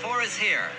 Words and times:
for 0.00 0.22
is 0.22 0.34
here. 0.34 0.70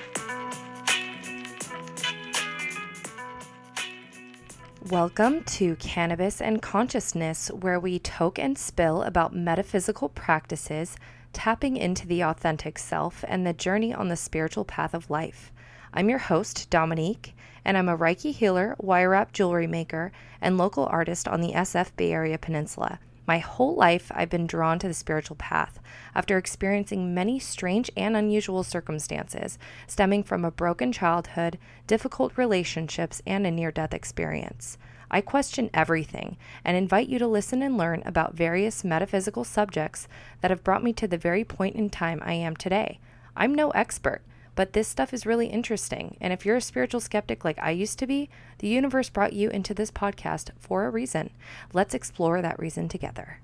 Welcome 4.90 5.44
to 5.44 5.76
Cannabis 5.76 6.42
and 6.42 6.60
Consciousness, 6.60 7.50
where 7.50 7.80
we 7.80 8.00
toke 8.00 8.40
and 8.40 8.58
spill 8.58 9.04
about 9.04 9.36
metaphysical 9.36 10.10
practices, 10.10 10.98
tapping 11.34 11.78
into 11.78 12.08
the 12.08 12.22
authentic 12.22 12.80
self, 12.80 13.24
and 13.28 13.46
the 13.46 13.54
journey 13.54 13.94
on 13.94 14.08
the 14.08 14.16
spiritual 14.16 14.66
path 14.66 14.96
of 14.96 15.12
life. 15.12 15.52
I'm 15.94 16.10
your 16.10 16.20
host, 16.20 16.72
Dominique, 16.72 17.36
and 17.64 17.78
I'm 17.78 17.90
a 17.90 17.98
Reiki 17.98 18.34
healer, 18.34 18.76
wire 18.80 19.12
wrap 19.12 19.34
jewelry 19.34 19.68
maker, 19.68 20.12
and 20.42 20.58
local 20.58 20.88
artist 20.88 21.28
on 21.28 21.42
the 21.42 21.54
SF 21.54 21.96
Bay 21.96 22.12
Area 22.12 22.40
Peninsula. 22.40 23.00
My 23.32 23.38
whole 23.38 23.76
life, 23.76 24.12
I've 24.14 24.30
been 24.30 24.46
drawn 24.46 24.78
to 24.80 24.90
the 24.90 24.94
spiritual 24.94 25.38
path 25.38 25.80
after 26.14 26.38
experiencing 26.38 27.14
many 27.14 27.40
strange 27.40 27.90
and 27.96 28.18
unusual 28.18 28.62
circumstances 28.62 29.58
stemming 29.88 30.24
from 30.24 30.44
a 30.44 30.52
broken 30.52 30.92
childhood, 30.92 31.58
difficult 31.88 32.38
relationships, 32.38 33.22
and 33.26 33.48
a 33.48 33.52
near 33.52 33.72
death 33.72 33.94
experience. 33.94 34.78
I 35.10 35.22
question 35.22 35.70
everything 35.74 36.36
and 36.66 36.76
invite 36.76 37.08
you 37.08 37.20
to 37.20 37.28
listen 37.28 37.62
and 37.62 37.78
learn 37.78 38.04
about 38.06 38.34
various 38.34 38.84
metaphysical 38.84 39.46
subjects 39.46 40.10
that 40.42 40.52
have 40.52 40.66
brought 40.66 40.84
me 40.84 40.92
to 40.92 41.08
the 41.08 41.18
very 41.18 41.46
point 41.46 41.78
in 41.78 41.90
time 41.90 42.20
I 42.26 42.34
am 42.34 42.58
today. 42.58 43.00
I'm 43.38 43.56
no 43.56 43.70
expert, 43.70 44.24
but 44.56 44.74
this 44.74 44.88
stuff 44.88 45.14
is 45.14 45.26
really 45.26 45.48
interesting. 45.48 46.18
And 46.20 46.34
if 46.34 46.46
you're 46.46 46.58
a 46.58 46.62
spiritual 46.62 47.00
skeptic 47.00 47.46
like 47.46 47.60
I 47.60 47.72
used 47.72 48.00
to 48.00 48.08
be, 48.08 48.30
the 48.60 48.68
universe 48.68 49.10
brought 49.10 49.34
you 49.34 49.50
into 49.50 49.74
this 49.74 49.92
podcast 49.92 50.50
for 50.60 50.86
a 50.86 50.90
reason. 50.90 51.32
Let's 51.74 51.94
explore 51.94 52.42
that 52.42 52.60
reason 52.60 52.90
together. 52.90 53.40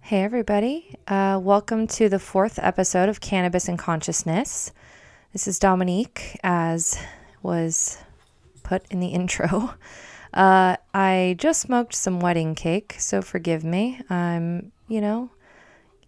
Hey, 0.00 0.24
everybody. 0.24 0.94
Uh, 1.08 1.40
welcome 1.42 1.86
to 1.86 2.08
the 2.08 2.18
fourth 2.18 2.58
episode 2.58 3.08
of 3.08 3.20
Cannabis 3.20 3.66
and 3.66 3.78
Consciousness. 3.78 4.72
This 5.32 5.48
is 5.48 5.58
Dominique, 5.58 6.38
as 6.44 6.98
was 7.42 7.96
put 8.62 8.84
in 8.90 9.00
the 9.00 9.06
intro. 9.14 9.74
Uh, 10.32 10.76
I 10.94 11.36
just 11.38 11.60
smoked 11.60 11.94
some 11.94 12.20
wedding 12.20 12.54
cake, 12.54 12.96
so 12.98 13.20
forgive 13.22 13.64
me. 13.64 14.00
I'm, 14.08 14.72
you 14.88 15.00
know, 15.00 15.30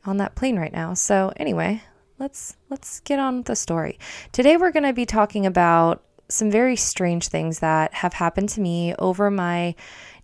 on 0.04 0.16
that 0.18 0.34
plane 0.34 0.58
right 0.58 0.72
now. 0.72 0.94
So 0.94 1.32
anyway, 1.36 1.82
let's 2.18 2.56
let's 2.70 3.00
get 3.00 3.18
on 3.18 3.38
with 3.38 3.46
the 3.46 3.56
story. 3.56 3.98
Today 4.32 4.56
we're 4.56 4.72
going 4.72 4.84
to 4.84 4.92
be 4.92 5.06
talking 5.06 5.46
about 5.46 6.02
some 6.28 6.50
very 6.50 6.76
strange 6.76 7.28
things 7.28 7.58
that 7.58 7.92
have 7.94 8.14
happened 8.14 8.48
to 8.48 8.60
me 8.60 8.94
over 8.98 9.30
my 9.30 9.74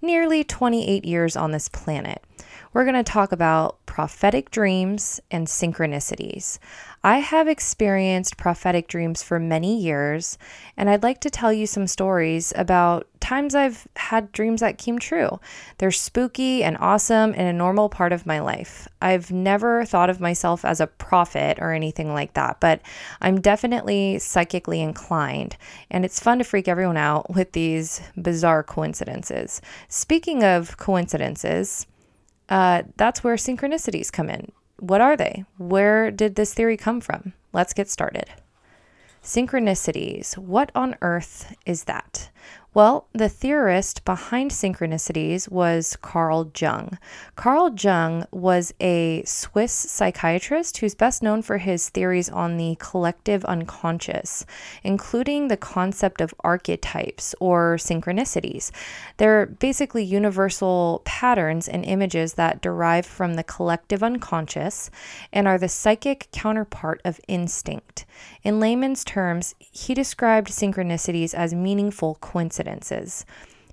nearly 0.01 0.43
28 0.45 1.05
years 1.05 1.37
on 1.37 1.51
this 1.51 1.69
planet. 1.69 2.25
We're 2.73 2.85
going 2.85 2.97
to 2.97 3.03
talk 3.03 3.33
about 3.33 3.85
prophetic 3.85 4.51
dreams 4.51 5.21
and 5.31 5.47
synchronicities. 5.47 6.59
I 7.03 7.21
have 7.21 7.49
experienced 7.49 8.37
prophetic 8.37 8.87
dreams 8.87 9.23
for 9.23 9.39
many 9.39 9.81
years, 9.81 10.37
and 10.77 10.91
I'd 10.91 11.03
like 11.03 11.19
to 11.23 11.31
tell 11.31 11.51
you 11.51 11.67
some 11.67 11.87
stories 11.87 12.53
about 12.57 13.09
times 13.21 13.55
I've 13.55 13.89
had 13.97 14.33
dreams 14.33 14.61
that 14.61 14.77
came 14.77 14.99
true. 14.99 15.41
They're 15.79 15.93
spooky 15.93 16.63
and 16.63 16.77
awesome 16.79 17.33
and 17.35 17.49
a 17.49 17.55
normal 17.55 17.89
part 17.89 18.13
of 18.13 18.27
my 18.27 18.41
life. 18.41 18.87
I've 19.01 19.31
never 19.31 19.87
thought 19.87 20.11
of 20.11 20.21
myself 20.21 20.63
as 20.63 20.79
a 20.79 20.89
prophet 20.89 21.57
or 21.59 21.73
anything 21.73 22.13
like 22.13 22.35
that, 22.35 22.61
but 22.61 22.83
I'm 23.23 23.41
definitely 23.41 24.19
psychically 24.19 24.83
inclined, 24.83 25.57
and 25.91 26.05
it's 26.05 26.21
fun 26.21 26.37
to 26.37 26.45
freak 26.45 26.69
everyone 26.69 26.99
out 26.99 27.35
with 27.35 27.53
these 27.53 28.03
bizarre 28.21 28.63
coincidences. 28.63 29.63
Speaking 29.89 30.45
of 30.45 30.77
coincidences, 30.77 31.87
uh, 32.51 32.83
that's 32.99 33.25
where 33.25 33.37
synchronicities 33.37 34.13
come 34.13 34.29
in. 34.29 34.53
What 34.81 35.03
are 35.03 35.17
they? 35.17 35.45
Where 35.59 36.11
did 36.11 36.35
this 36.35 36.55
theory 36.55 36.79
come 36.79 37.03
from? 37.03 37.35
Let's 37.53 37.75
get 37.75 37.91
started. 37.91 38.25
Synchronicities. 39.23 40.39
What 40.39 40.73
on 40.75 40.97
earth 41.03 41.55
is 41.67 41.85
that? 41.85 42.31
Well, 42.73 43.09
the 43.13 43.29
theorist 43.29 44.05
behind 44.05 44.53
synchronicities 44.53 45.51
was 45.51 45.97
Carl 46.03 46.53
Jung. 46.57 46.99
Carl 47.35 47.75
Jung 47.77 48.27
was 48.31 48.73
a 48.81 49.25
Swiss 49.25 49.73
psychiatrist 49.73 50.77
who's 50.79 50.95
best 50.95 51.21
known 51.21 51.43
for 51.43 51.59
his 51.59 51.89
theories 51.89 52.29
on 52.31 52.59
the 52.59 52.77
collective 52.79 53.45
unconscious, 53.47 54.47
including 54.85 55.49
the 55.49 55.57
concept 55.57 56.21
of 56.21 56.33
archetypes 56.45 57.35
or 57.41 57.75
synchronicities. 57.77 58.71
They're 59.17 59.47
basically 59.47 60.05
universal 60.05 61.03
patterns 61.05 61.67
and 61.67 61.85
images 61.85 62.35
that 62.35 62.63
derive 62.63 63.05
from 63.05 63.35
the 63.35 63.43
collective 63.43 64.05
unconscious 64.05 64.93
and 65.33 65.49
are 65.49 65.59
the 65.59 65.69
psychic 65.69 66.29
counterpart 66.31 67.01
of 67.05 67.21
instinct. 67.27 68.07
In 68.45 68.61
layman's 68.61 69.03
terms, 69.03 69.57
he 69.59 69.93
described 69.93 70.51
synchronicities 70.51 71.35
as 71.35 71.53
meaningful 71.53 72.17
coincidences 72.21 72.60
coincidences. 72.61 73.25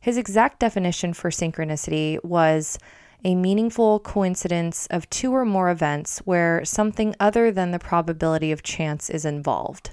His 0.01 0.17
exact 0.17 0.59
definition 0.59 1.13
for 1.13 1.29
synchronicity 1.29 2.23
was 2.23 2.77
a 3.25 3.35
meaningful 3.35 3.99
coincidence 3.99 4.87
of 4.87 5.09
two 5.09 5.33
or 5.33 5.43
more 5.43 5.69
events 5.69 6.19
where 6.19 6.63
something 6.63 7.15
other 7.19 7.51
than 7.51 7.71
the 7.71 7.79
probability 7.79 8.51
of 8.51 8.63
chance 8.63 9.09
is 9.09 9.25
involved. 9.25 9.89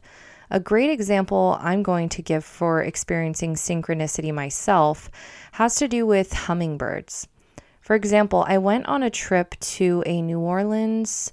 A 0.51 0.61
great 0.61 0.91
example 0.91 1.59
I'm 1.61 1.83
going 1.83 2.11
to 2.11 2.23
give 2.23 2.45
for 2.45 2.83
experiencing 2.83 3.55
synchronicity 3.55 4.33
myself 4.33 5.11
has 5.53 5.75
to 5.77 5.89
do 5.89 6.07
with 6.07 6.33
hummingbirds. 6.33 7.27
For 7.81 7.97
example, 7.97 8.45
I 8.47 8.59
went 8.59 8.87
on 8.87 9.03
a 9.03 9.11
trip 9.11 9.59
to 9.79 10.03
a 10.07 10.23
New 10.23 10.39
Orleans 10.39 11.33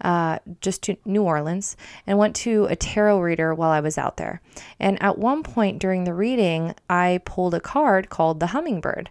uh, 0.00 0.38
just 0.60 0.82
to 0.84 0.96
New 1.04 1.22
Orleans 1.22 1.76
and 2.06 2.18
went 2.18 2.36
to 2.36 2.66
a 2.66 2.76
tarot 2.76 3.20
reader 3.20 3.54
while 3.54 3.70
I 3.70 3.80
was 3.80 3.98
out 3.98 4.16
there. 4.16 4.40
And 4.78 5.02
at 5.02 5.18
one 5.18 5.42
point 5.42 5.78
during 5.78 6.04
the 6.04 6.14
reading, 6.14 6.74
I 6.88 7.20
pulled 7.24 7.54
a 7.54 7.60
card 7.60 8.08
called 8.10 8.40
the 8.40 8.48
Hummingbird. 8.48 9.10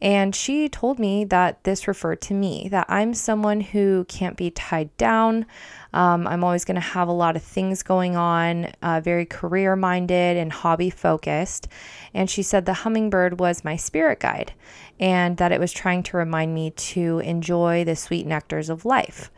And 0.00 0.34
she 0.34 0.68
told 0.68 1.00
me 1.00 1.24
that 1.24 1.64
this 1.64 1.88
referred 1.88 2.20
to 2.22 2.34
me, 2.34 2.68
that 2.68 2.86
I'm 2.88 3.14
someone 3.14 3.60
who 3.60 4.04
can't 4.08 4.36
be 4.36 4.50
tied 4.50 4.96
down. 4.96 5.44
Um, 5.92 6.26
I'm 6.28 6.44
always 6.44 6.64
going 6.64 6.76
to 6.76 6.80
have 6.80 7.08
a 7.08 7.12
lot 7.12 7.34
of 7.34 7.42
things 7.42 7.82
going 7.82 8.14
on, 8.14 8.70
uh, 8.80 9.00
very 9.00 9.26
career 9.26 9.74
minded 9.74 10.36
and 10.36 10.52
hobby 10.52 10.90
focused. 10.90 11.66
And 12.14 12.30
she 12.30 12.44
said 12.44 12.64
the 12.64 12.74
hummingbird 12.74 13.40
was 13.40 13.64
my 13.64 13.74
spirit 13.74 14.20
guide 14.20 14.52
and 15.00 15.36
that 15.38 15.50
it 15.50 15.58
was 15.58 15.72
trying 15.72 16.04
to 16.04 16.16
remind 16.16 16.54
me 16.54 16.70
to 16.70 17.18
enjoy 17.20 17.82
the 17.84 17.96
sweet 17.96 18.26
nectars 18.26 18.70
of 18.70 18.84
life. 18.84 19.32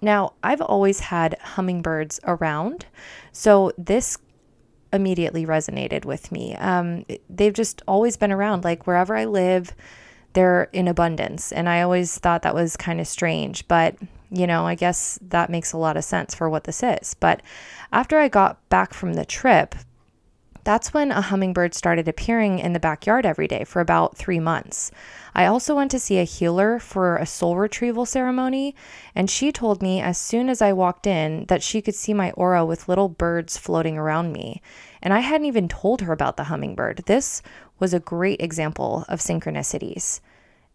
Now, 0.00 0.34
I've 0.42 0.60
always 0.60 1.00
had 1.00 1.38
hummingbirds 1.40 2.20
around, 2.24 2.86
so 3.32 3.72
this 3.78 4.18
immediately 4.92 5.46
resonated 5.46 6.04
with 6.04 6.30
me. 6.30 6.54
Um, 6.56 7.04
they've 7.28 7.52
just 7.52 7.82
always 7.88 8.16
been 8.16 8.32
around, 8.32 8.64
like 8.64 8.86
wherever 8.86 9.16
I 9.16 9.24
live, 9.24 9.74
they're 10.32 10.64
in 10.72 10.86
abundance. 10.88 11.52
And 11.52 11.68
I 11.68 11.82
always 11.82 12.18
thought 12.18 12.42
that 12.42 12.54
was 12.54 12.76
kind 12.76 13.00
of 13.00 13.06
strange, 13.06 13.66
but 13.68 13.96
you 14.30 14.46
know, 14.46 14.66
I 14.66 14.74
guess 14.74 15.18
that 15.22 15.50
makes 15.50 15.72
a 15.72 15.78
lot 15.78 15.96
of 15.96 16.04
sense 16.04 16.34
for 16.34 16.50
what 16.50 16.64
this 16.64 16.82
is. 16.82 17.14
But 17.14 17.42
after 17.92 18.18
I 18.18 18.28
got 18.28 18.68
back 18.68 18.92
from 18.92 19.14
the 19.14 19.24
trip, 19.24 19.74
that's 20.66 20.92
when 20.92 21.12
a 21.12 21.20
hummingbird 21.20 21.74
started 21.74 22.08
appearing 22.08 22.58
in 22.58 22.72
the 22.72 22.80
backyard 22.80 23.24
every 23.24 23.46
day 23.46 23.62
for 23.62 23.78
about 23.78 24.16
three 24.16 24.40
months. 24.40 24.90
I 25.32 25.46
also 25.46 25.76
went 25.76 25.92
to 25.92 26.00
see 26.00 26.18
a 26.18 26.24
healer 26.24 26.80
for 26.80 27.16
a 27.16 27.24
soul 27.24 27.56
retrieval 27.56 28.04
ceremony, 28.04 28.74
and 29.14 29.30
she 29.30 29.52
told 29.52 29.80
me 29.80 30.00
as 30.00 30.18
soon 30.18 30.48
as 30.48 30.60
I 30.60 30.72
walked 30.72 31.06
in 31.06 31.44
that 31.46 31.62
she 31.62 31.80
could 31.80 31.94
see 31.94 32.12
my 32.12 32.32
aura 32.32 32.64
with 32.66 32.88
little 32.88 33.08
birds 33.08 33.56
floating 33.56 33.96
around 33.96 34.32
me. 34.32 34.60
And 35.00 35.14
I 35.14 35.20
hadn't 35.20 35.46
even 35.46 35.68
told 35.68 36.00
her 36.00 36.12
about 36.12 36.36
the 36.36 36.44
hummingbird. 36.44 37.04
This 37.06 37.42
was 37.78 37.94
a 37.94 38.00
great 38.00 38.42
example 38.42 39.04
of 39.08 39.20
synchronicities. 39.20 40.18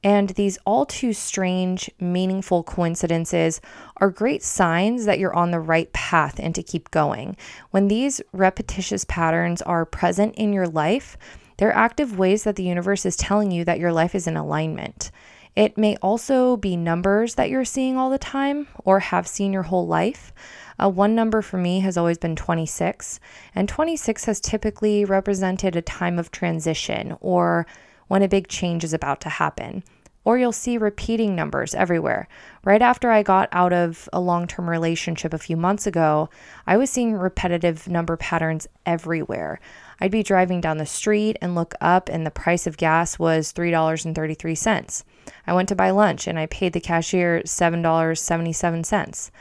And 0.03 0.29
these 0.29 0.57
all 0.65 0.85
too 0.85 1.13
strange, 1.13 1.89
meaningful 1.99 2.63
coincidences 2.63 3.61
are 3.97 4.09
great 4.09 4.41
signs 4.41 5.05
that 5.05 5.19
you're 5.19 5.35
on 5.35 5.51
the 5.51 5.59
right 5.59 5.91
path 5.93 6.39
and 6.39 6.55
to 6.55 6.63
keep 6.63 6.89
going. 6.89 7.37
When 7.69 7.87
these 7.87 8.19
repetitious 8.33 9.05
patterns 9.05 9.61
are 9.61 9.85
present 9.85 10.35
in 10.35 10.53
your 10.53 10.67
life, 10.67 11.17
they're 11.57 11.75
active 11.75 12.17
ways 12.17 12.43
that 12.43 12.55
the 12.55 12.63
universe 12.63 13.05
is 13.05 13.15
telling 13.15 13.51
you 13.51 13.63
that 13.65 13.79
your 13.79 13.93
life 13.93 14.15
is 14.15 14.25
in 14.25 14.35
alignment. 14.35 15.11
It 15.55 15.77
may 15.77 15.97
also 15.97 16.57
be 16.57 16.77
numbers 16.77 17.35
that 17.35 17.49
you're 17.49 17.65
seeing 17.65 17.97
all 17.97 18.09
the 18.09 18.17
time 18.17 18.67
or 18.83 18.99
have 18.99 19.27
seen 19.27 19.53
your 19.53 19.63
whole 19.63 19.85
life. 19.85 20.33
Uh, 20.81 20.89
one 20.89 21.13
number 21.13 21.41
for 21.41 21.57
me 21.57 21.81
has 21.81 21.97
always 21.97 22.17
been 22.17 22.35
26, 22.35 23.19
and 23.53 23.69
26 23.69 24.25
has 24.25 24.39
typically 24.39 25.05
represented 25.05 25.75
a 25.75 25.81
time 25.81 26.17
of 26.17 26.31
transition 26.31 27.15
or 27.19 27.67
when 28.11 28.21
a 28.21 28.27
big 28.27 28.49
change 28.49 28.83
is 28.83 28.93
about 28.93 29.21
to 29.21 29.29
happen. 29.29 29.81
or 30.23 30.37
you'll 30.37 30.51
see 30.51 30.77
repeating 30.77 31.33
numbers 31.33 31.73
everywhere. 31.73 32.27
Right 32.63 32.81
after 32.81 33.09
I 33.09 33.23
got 33.23 33.49
out 33.53 33.73
of 33.73 34.09
a 34.13 34.19
long 34.19 34.47
term 34.47 34.69
relationship 34.69 35.33
a 35.33 35.39
few 35.39 35.55
months 35.57 35.87
ago, 35.87 36.29
I 36.67 36.75
was 36.77 36.89
seeing 36.89 37.13
repetitive 37.13 37.87
number 37.87 38.17
patterns 38.17 38.67
everywhere. 38.85 39.59
I'd 39.99 40.11
be 40.11 40.23
driving 40.23 40.61
down 40.61 40.77
the 40.77 40.85
street 40.85 41.37
and 41.41 41.55
look 41.55 41.73
up, 41.79 42.09
and 42.09 42.25
the 42.25 42.31
price 42.31 42.67
of 42.67 42.77
gas 42.77 43.17
was 43.17 43.53
$3.33. 43.53 45.03
I 45.47 45.53
went 45.53 45.69
to 45.69 45.75
buy 45.75 45.89
lunch 45.89 46.27
and 46.27 46.37
I 46.37 46.47
paid 46.47 46.73
the 46.73 46.81
cashier 46.81 47.41
$7.77. 47.45 49.31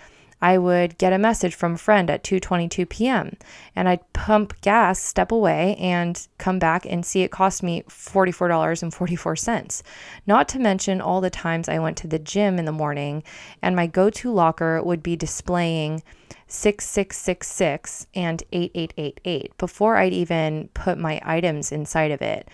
I 0.42 0.56
would 0.58 0.96
get 0.98 1.12
a 1.12 1.18
message 1.18 1.54
from 1.54 1.74
a 1.74 1.78
friend 1.78 2.08
at 2.10 2.24
2:22 2.24 2.88
p.m. 2.88 3.36
and 3.76 3.88
I'd 3.88 4.12
pump 4.12 4.60
gas, 4.60 4.98
step 5.00 5.30
away 5.32 5.76
and 5.78 6.26
come 6.38 6.58
back 6.58 6.86
and 6.86 7.04
see 7.04 7.22
it 7.22 7.30
cost 7.30 7.62
me 7.62 7.82
$44.44. 7.88 9.82
Not 10.26 10.48
to 10.48 10.58
mention 10.58 11.00
all 11.00 11.20
the 11.20 11.30
times 11.30 11.68
I 11.68 11.78
went 11.78 11.96
to 11.98 12.06
the 12.06 12.18
gym 12.18 12.58
in 12.58 12.64
the 12.64 12.72
morning 12.72 13.22
and 13.60 13.76
my 13.76 13.86
go-to 13.86 14.32
locker 14.32 14.82
would 14.82 15.02
be 15.02 15.16
displaying 15.16 16.02
6666 16.46 18.06
and 18.14 18.42
8888 18.52 19.56
before 19.58 19.96
I'd 19.96 20.12
even 20.12 20.68
put 20.74 20.98
my 20.98 21.20
items 21.24 21.70
inside 21.70 22.10
of 22.10 22.22
it. 22.22 22.48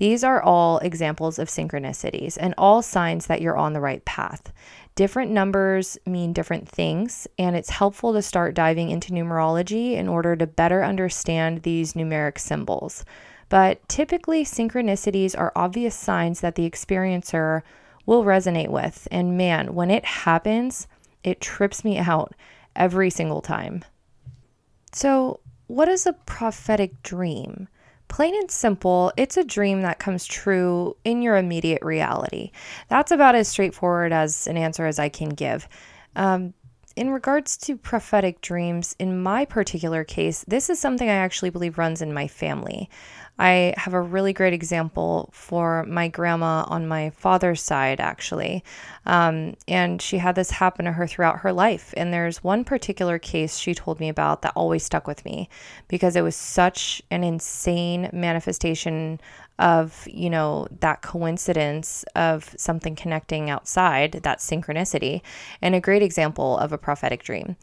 These 0.00 0.24
are 0.24 0.42
all 0.42 0.78
examples 0.78 1.38
of 1.38 1.48
synchronicities 1.48 2.38
and 2.40 2.54
all 2.56 2.80
signs 2.80 3.26
that 3.26 3.42
you're 3.42 3.58
on 3.58 3.74
the 3.74 3.82
right 3.82 4.02
path. 4.06 4.50
Different 5.00 5.30
numbers 5.30 5.96
mean 6.04 6.34
different 6.34 6.68
things, 6.68 7.26
and 7.38 7.56
it's 7.56 7.70
helpful 7.70 8.12
to 8.12 8.20
start 8.20 8.52
diving 8.52 8.90
into 8.90 9.14
numerology 9.14 9.92
in 9.94 10.08
order 10.08 10.36
to 10.36 10.46
better 10.46 10.84
understand 10.84 11.62
these 11.62 11.94
numeric 11.94 12.38
symbols. 12.38 13.06
But 13.48 13.80
typically, 13.88 14.44
synchronicities 14.44 15.34
are 15.34 15.54
obvious 15.56 15.94
signs 15.94 16.42
that 16.42 16.54
the 16.54 16.70
experiencer 16.70 17.62
will 18.04 18.24
resonate 18.24 18.68
with. 18.68 19.08
And 19.10 19.38
man, 19.38 19.74
when 19.74 19.90
it 19.90 20.04
happens, 20.04 20.86
it 21.24 21.40
trips 21.40 21.82
me 21.82 21.96
out 21.96 22.34
every 22.76 23.08
single 23.08 23.40
time. 23.40 23.82
So, 24.92 25.40
what 25.66 25.88
is 25.88 26.04
a 26.04 26.12
prophetic 26.12 27.02
dream? 27.02 27.68
Plain 28.10 28.34
and 28.34 28.50
simple, 28.50 29.12
it's 29.16 29.36
a 29.36 29.44
dream 29.44 29.82
that 29.82 30.00
comes 30.00 30.26
true 30.26 30.96
in 31.04 31.22
your 31.22 31.36
immediate 31.36 31.80
reality. 31.80 32.50
That's 32.88 33.12
about 33.12 33.36
as 33.36 33.46
straightforward 33.46 34.12
as 34.12 34.48
an 34.48 34.56
answer 34.56 34.84
as 34.84 34.98
I 34.98 35.08
can 35.08 35.28
give. 35.28 35.68
Um, 36.16 36.52
in 37.00 37.08
regards 37.08 37.56
to 37.56 37.78
prophetic 37.78 38.42
dreams, 38.42 38.94
in 38.98 39.22
my 39.22 39.46
particular 39.46 40.04
case, 40.04 40.44
this 40.46 40.68
is 40.68 40.78
something 40.78 41.08
I 41.08 41.14
actually 41.14 41.48
believe 41.48 41.78
runs 41.78 42.02
in 42.02 42.12
my 42.12 42.28
family. 42.28 42.90
I 43.38 43.72
have 43.78 43.94
a 43.94 44.02
really 44.02 44.34
great 44.34 44.52
example 44.52 45.30
for 45.32 45.86
my 45.86 46.08
grandma 46.08 46.66
on 46.68 46.86
my 46.86 47.08
father's 47.08 47.62
side, 47.62 48.00
actually. 48.00 48.62
Um, 49.06 49.54
and 49.66 50.02
she 50.02 50.18
had 50.18 50.34
this 50.34 50.50
happen 50.50 50.84
to 50.84 50.92
her 50.92 51.06
throughout 51.06 51.38
her 51.38 51.54
life. 51.54 51.94
And 51.96 52.12
there's 52.12 52.44
one 52.44 52.64
particular 52.64 53.18
case 53.18 53.56
she 53.56 53.72
told 53.72 53.98
me 53.98 54.10
about 54.10 54.42
that 54.42 54.52
always 54.54 54.84
stuck 54.84 55.06
with 55.06 55.24
me 55.24 55.48
because 55.88 56.16
it 56.16 56.22
was 56.22 56.36
such 56.36 57.00
an 57.10 57.24
insane 57.24 58.10
manifestation 58.12 59.18
of, 59.60 60.08
you 60.10 60.30
know, 60.30 60.66
that 60.80 61.02
coincidence 61.02 62.04
of 62.16 62.52
something 62.56 62.96
connecting 62.96 63.50
outside, 63.50 64.12
that 64.12 64.38
synchronicity, 64.38 65.20
and 65.62 65.74
a 65.74 65.80
great 65.80 66.02
example 66.02 66.58
of 66.58 66.72
a 66.72 66.78
prophetic 66.78 67.22
dream. 67.22 67.56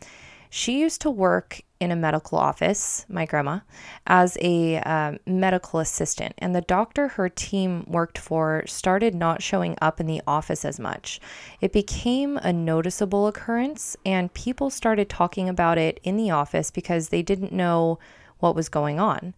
She 0.49 0.79
used 0.79 1.01
to 1.01 1.09
work 1.09 1.61
in 1.79 1.91
a 1.91 1.95
medical 1.95 2.37
office, 2.37 3.05
my 3.09 3.25
grandma, 3.25 3.59
as 4.05 4.37
a 4.41 4.77
um, 4.77 5.17
medical 5.25 5.79
assistant. 5.79 6.35
And 6.37 6.55
the 6.55 6.61
doctor 6.61 7.09
her 7.09 7.27
team 7.27 7.83
worked 7.87 8.17
for 8.17 8.63
started 8.65 9.13
not 9.13 9.43
showing 9.43 9.75
up 9.81 9.99
in 9.99 10.07
the 10.07 10.21
office 10.25 10.63
as 10.63 10.79
much. 10.79 11.19
It 11.59 11.73
became 11.73 12.37
a 12.37 12.53
noticeable 12.53 13.27
occurrence, 13.27 13.97
and 14.05 14.33
people 14.33 14.69
started 14.69 15.09
talking 15.09 15.49
about 15.49 15.77
it 15.77 15.99
in 16.03 16.15
the 16.15 16.31
office 16.31 16.71
because 16.71 17.09
they 17.09 17.21
didn't 17.21 17.51
know 17.51 17.99
what 18.39 18.55
was 18.55 18.69
going 18.69 18.99
on. 18.99 19.33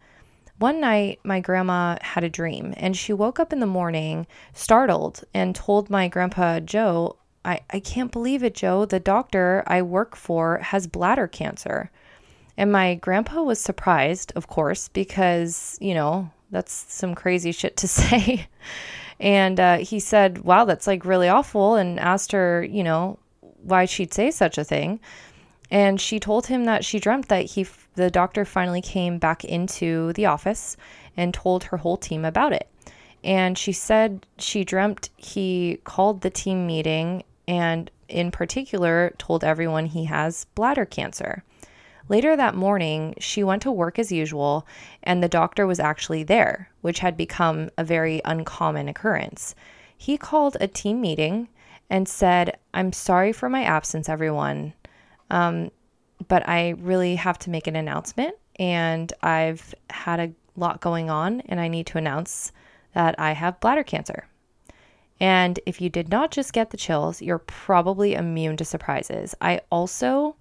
One 0.60 0.82
night, 0.82 1.20
my 1.24 1.40
grandma 1.40 1.98
had 2.02 2.26
a 2.26 2.30
dream, 2.30 2.74
and 2.76 2.96
she 2.96 3.14
woke 3.14 3.40
up 3.40 3.54
in 3.54 3.62
the 3.62 3.66
morning 3.66 4.28
startled 4.54 5.24
and 5.34 5.56
told 5.56 5.90
my 5.90 6.10
grandpa 6.10 6.60
Joe, 6.60 7.16
I, 7.46 7.62
I 7.70 7.80
can't 7.80 8.12
believe 8.12 8.44
it, 8.44 8.56
Joe. 8.56 8.84
The 8.84 9.00
doctor 9.00 9.64
I 9.66 9.82
work 9.82 10.18
for 10.18 10.58
has 10.58 10.86
bladder 10.86 11.28
cancer. 11.28 11.90
And 12.58 12.74
my 12.74 12.96
grandpa 12.96 13.42
was 13.42 13.60
surprised, 13.62 14.34
of 14.36 14.48
course, 14.48 14.90
because, 14.90 15.78
you 15.80 15.94
know, 15.94 16.30
that's 16.52 16.74
some 16.90 17.16
crazy 17.16 17.54
shit 17.54 17.78
to 17.78 17.88
say. 18.00 18.48
and 19.18 19.62
uh, 19.62 19.78
he 19.78 20.02
said, 20.02 20.40
wow, 20.40 20.66
that's 20.66 20.88
like 20.88 21.06
really 21.06 21.30
awful, 21.30 21.76
and 21.76 22.02
asked 22.02 22.34
her, 22.34 22.62
you 22.64 22.84
know, 22.84 23.18
why 23.64 23.86
she'd 23.86 24.14
say 24.14 24.30
such 24.30 24.58
a 24.58 24.66
thing. 24.66 25.00
And 25.72 26.02
she 26.02 26.20
told 26.20 26.48
him 26.48 26.66
that 26.66 26.84
she 26.84 27.00
dreamt 27.00 27.28
that 27.28 27.46
he, 27.46 27.68
the 27.96 28.10
doctor 28.10 28.46
finally 28.46 28.82
came 28.82 29.20
back 29.20 29.44
into 29.44 30.14
the 30.14 30.26
office 30.26 30.78
and 31.16 31.34
told 31.34 31.66
her 31.66 31.78
whole 31.78 31.98
team 31.98 32.26
about 32.26 32.54
it. 32.54 32.68
And 33.24 33.58
she 33.58 33.72
said 33.72 34.26
she 34.38 34.64
dreamt 34.64 35.10
he 35.18 35.80
called 35.84 36.22
the 36.22 36.30
team 36.30 36.66
meeting 36.66 37.24
and, 37.48 37.92
in 38.08 38.32
particular, 38.32 39.14
told 39.18 39.44
everyone 39.44 39.86
he 39.88 40.06
has 40.06 40.46
bladder 40.56 40.86
cancer. 40.86 41.44
Later 42.08 42.36
that 42.36 42.56
morning, 42.56 43.14
she 43.20 43.44
went 43.44 43.62
to 43.64 43.72
work 43.72 44.00
as 44.00 44.12
usual, 44.12 44.66
and 45.04 45.22
the 45.22 45.30
doctor 45.30 45.68
was 45.68 45.80
actually 45.80 46.24
there, 46.24 46.70
which 46.82 47.00
had 47.00 47.16
become 47.16 47.70
a 47.78 47.84
very 47.84 48.20
uncommon 48.26 48.90
occurrence. 48.90 49.54
He 49.96 50.18
called 50.18 50.58
a 50.60 50.68
team 50.68 51.02
meeting 51.02 51.50
and 51.88 52.08
said, 52.08 52.58
I'm 52.74 52.94
sorry 52.94 53.32
for 53.32 53.50
my 53.50 53.64
absence, 53.64 54.10
everyone, 54.10 54.74
um, 55.30 55.72
but 56.28 56.48
I 56.48 56.76
really 56.80 57.16
have 57.16 57.40
to 57.40 57.50
make 57.50 57.68
an 57.68 57.76
announcement, 57.76 58.36
and 58.58 59.12
I've 59.22 59.74
had 59.90 60.20
a 60.20 60.32
lot 60.56 60.82
going 60.82 61.10
on, 61.10 61.42
and 61.42 61.60
I 61.60 61.68
need 61.68 61.88
to 61.88 61.98
announce 61.98 62.52
that 62.94 63.16
I 63.20 63.32
have 63.32 63.60
bladder 63.60 63.84
cancer. 63.84 64.28
And 65.20 65.60
if 65.66 65.82
you 65.82 65.90
did 65.90 66.10
not 66.10 66.32
just 66.32 66.54
get 66.54 66.70
the 66.70 66.78
chills, 66.78 67.22
you're 67.22 67.40
probably 67.40 68.14
immune 68.14 68.58
to 68.58 68.66
surprises. 68.66 69.36
I 69.42 69.62
also 69.72 70.36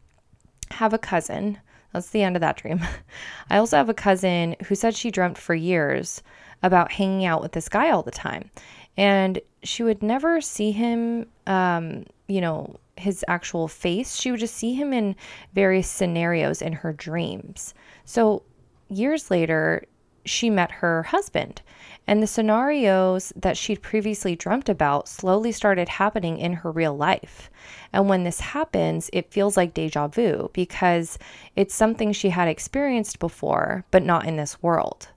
have 0.71 0.93
a 0.93 0.99
cousin. 0.99 1.59
That's 1.93 2.11
the 2.11 2.23
end 2.23 2.37
of 2.37 2.41
that 2.41 2.57
dream. 2.57 2.81
I 3.51 3.59
also 3.59 3.77
have 3.77 3.89
a 3.89 3.95
cousin 3.95 4.57
who 4.67 4.75
said 4.75 4.95
she 4.95 5.11
dreamt 5.11 5.39
for 5.39 5.55
years 5.55 6.23
about 6.63 6.93
hanging 6.93 7.25
out 7.25 7.43
with 7.43 7.53
this 7.53 7.69
guy 7.69 7.91
all 7.91 8.03
the 8.03 8.11
time. 8.11 8.51
And 8.97 9.41
she 9.63 9.83
would 9.83 10.03
never 10.03 10.41
see 10.41 10.73
him, 10.73 11.27
um, 11.47 12.05
you 12.29 12.41
know, 12.41 12.77
his 12.97 13.25
actual 13.27 13.69
face. 13.69 14.17
She 14.17 14.31
would 14.31 14.41
just 14.41 14.55
see 14.55 14.75
him 14.75 14.93
in 14.93 15.17
various 15.55 15.89
scenarios 15.89 16.63
in 16.63 16.73
her 16.73 16.93
dreams. 16.93 17.75
So 18.05 18.43
years 18.89 19.31
later, 19.31 19.85
she 20.25 20.51
met 20.51 20.71
her 20.71 21.05
husband. 21.05 21.63
And 22.07 22.23
the 22.23 22.27
scenarios 22.27 23.33
that 23.37 23.57
she'd 23.57 23.83
previously 23.83 24.37
dreamt 24.37 24.69
about 24.69 25.09
slowly 25.09 25.53
started 25.53 25.89
happening 25.89 26.39
in 26.39 26.55
her 26.55 26.71
real 26.71 26.97
life. 26.97 27.51
And 27.93 28.09
when 28.09 28.25
this 28.25 28.41
happens, 28.41 29.11
it 29.13 29.33
feels 29.33 29.57
like 29.57 29.75
deja 29.75 30.09
vu 30.09 30.51
because 30.53 31.19
it's 31.57 31.75
something 31.75 32.13
she 32.13 32.31
had 32.31 32.49
experienced 32.49 33.19
before, 33.19 33.85
but 33.91 34.03
not 34.03 34.27
in 34.27 34.37
this 34.37 34.63
world. 34.63 35.09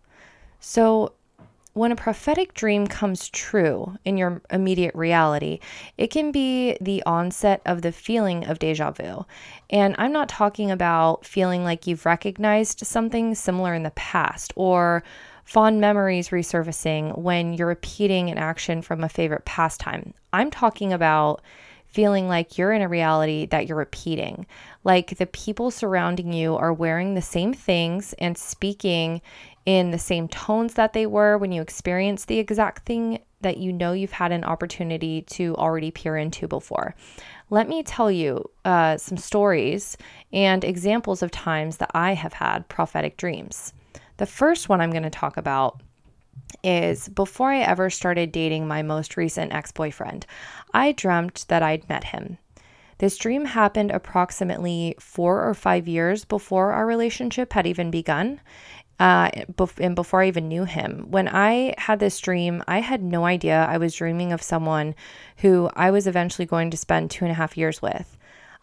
So, 0.60 1.13
when 1.73 1.91
a 1.91 1.95
prophetic 1.95 2.53
dream 2.53 2.85
comes 2.85 3.29
true 3.29 3.97
in 4.03 4.17
your 4.17 4.41
immediate 4.49 4.93
reality, 4.93 5.59
it 5.97 6.07
can 6.07 6.31
be 6.31 6.77
the 6.81 7.01
onset 7.05 7.61
of 7.65 7.81
the 7.81 7.91
feeling 7.91 8.45
of 8.45 8.59
deja 8.59 8.91
vu. 8.91 9.25
And 9.69 9.95
I'm 9.97 10.11
not 10.11 10.27
talking 10.27 10.69
about 10.69 11.25
feeling 11.25 11.63
like 11.63 11.87
you've 11.87 12.05
recognized 12.05 12.85
something 12.85 13.35
similar 13.35 13.73
in 13.73 13.83
the 13.83 13.91
past 13.91 14.51
or 14.55 15.03
fond 15.45 15.79
memories 15.79 16.29
resurfacing 16.29 17.17
when 17.17 17.53
you're 17.53 17.67
repeating 17.67 18.29
an 18.29 18.37
action 18.37 18.81
from 18.81 19.03
a 19.03 19.09
favorite 19.09 19.45
pastime. 19.45 20.13
I'm 20.33 20.51
talking 20.51 20.91
about 20.91 21.41
feeling 21.91 22.27
like 22.27 22.57
you're 22.57 22.71
in 22.71 22.81
a 22.81 22.87
reality 22.87 23.45
that 23.47 23.67
you're 23.67 23.77
repeating. 23.77 24.45
Like 24.83 25.17
the 25.17 25.25
people 25.25 25.71
surrounding 25.71 26.31
you 26.31 26.55
are 26.55 26.71
wearing 26.71 27.13
the 27.13 27.21
same 27.21 27.53
things 27.53 28.13
and 28.13 28.37
speaking 28.37 29.21
in 29.65 29.91
the 29.91 30.00
same 30.00 30.27
tones 30.27 30.74
that 30.74 30.94
they 30.94 31.06
were 31.06 31.38
when 31.38 31.51
you 31.51 31.62
experienced 31.62 32.27
the 32.27 32.39
exact 32.39 32.86
thing 32.86 33.20
that 33.41 33.58
you 33.58 33.74
know 33.74 33.94
you've 33.94 34.12
had 34.12 34.32
an 34.32 34.44
opportunity 34.44 35.22
to 35.24 35.56
already 35.56 35.91
peer 35.91 36.18
into 36.18 36.48
before. 36.48 36.96
Let 37.50 37.68
me 37.68 37.84
tell 37.84 38.12
you 38.12 38.50
uh, 38.65 38.98
some 38.98 39.18
stories 39.18 39.98
and 40.32 40.63
examples 40.63 41.22
of 41.22 41.32
times 41.32 41.77
that 41.77 41.91
I 41.94 42.13
have 42.13 42.34
had 42.34 42.70
prophetic 42.70 43.18
dreams. 43.18 43.74
The 44.18 44.25
first 44.25 44.70
one 44.70 44.82
I'm 44.82 44.91
going 44.91 45.03
to 45.03 45.10
talk 45.10 45.38
about 45.38 45.82
is 46.63 47.10
before 47.10 47.51
I 47.51 47.60
ever 47.60 47.89
started 47.89 48.32
dating 48.32 48.68
my 48.68 48.82
most 48.82 49.18
recent 49.18 49.53
ex 49.53 49.72
boyfriend, 49.72 50.25
I 50.74 50.91
dreamt 50.91 51.46
that 51.48 51.63
I'd 51.63 51.88
met 51.89 52.06
him. 52.06 52.38
This 53.00 53.18
dream 53.18 53.46
happened 53.46 53.89
approximately 53.89 54.96
four 55.00 55.44
or 55.44 55.56
five 55.56 55.88
years 55.88 56.24
before 56.24 56.72
our 56.72 56.86
relationship 56.86 57.53
had 57.53 57.65
even 57.65 57.89
begun. 57.89 58.39
Uh, 59.01 59.31
and 59.79 59.96
before 59.96 60.22
I 60.22 60.27
even 60.27 60.48
knew 60.48 60.63
him, 60.63 61.08
when 61.10 61.27
I 61.27 61.74
had 61.79 62.00
this 62.00 62.20
dream, 62.20 62.63
I 62.67 62.81
had 62.81 63.01
no 63.01 63.25
idea 63.25 63.65
I 63.67 63.79
was 63.79 63.96
dreaming 63.96 64.31
of 64.31 64.43
someone 64.43 64.93
who 65.38 65.72
I 65.75 65.89
was 65.89 66.05
eventually 66.05 66.46
going 66.46 66.70
to 66.70 66.77
spend 66.77 67.10
two 67.10 67.25
and 67.25 67.31
a 67.31 67.36
half 67.36 67.58
years 67.58 67.81
with. 67.81 68.15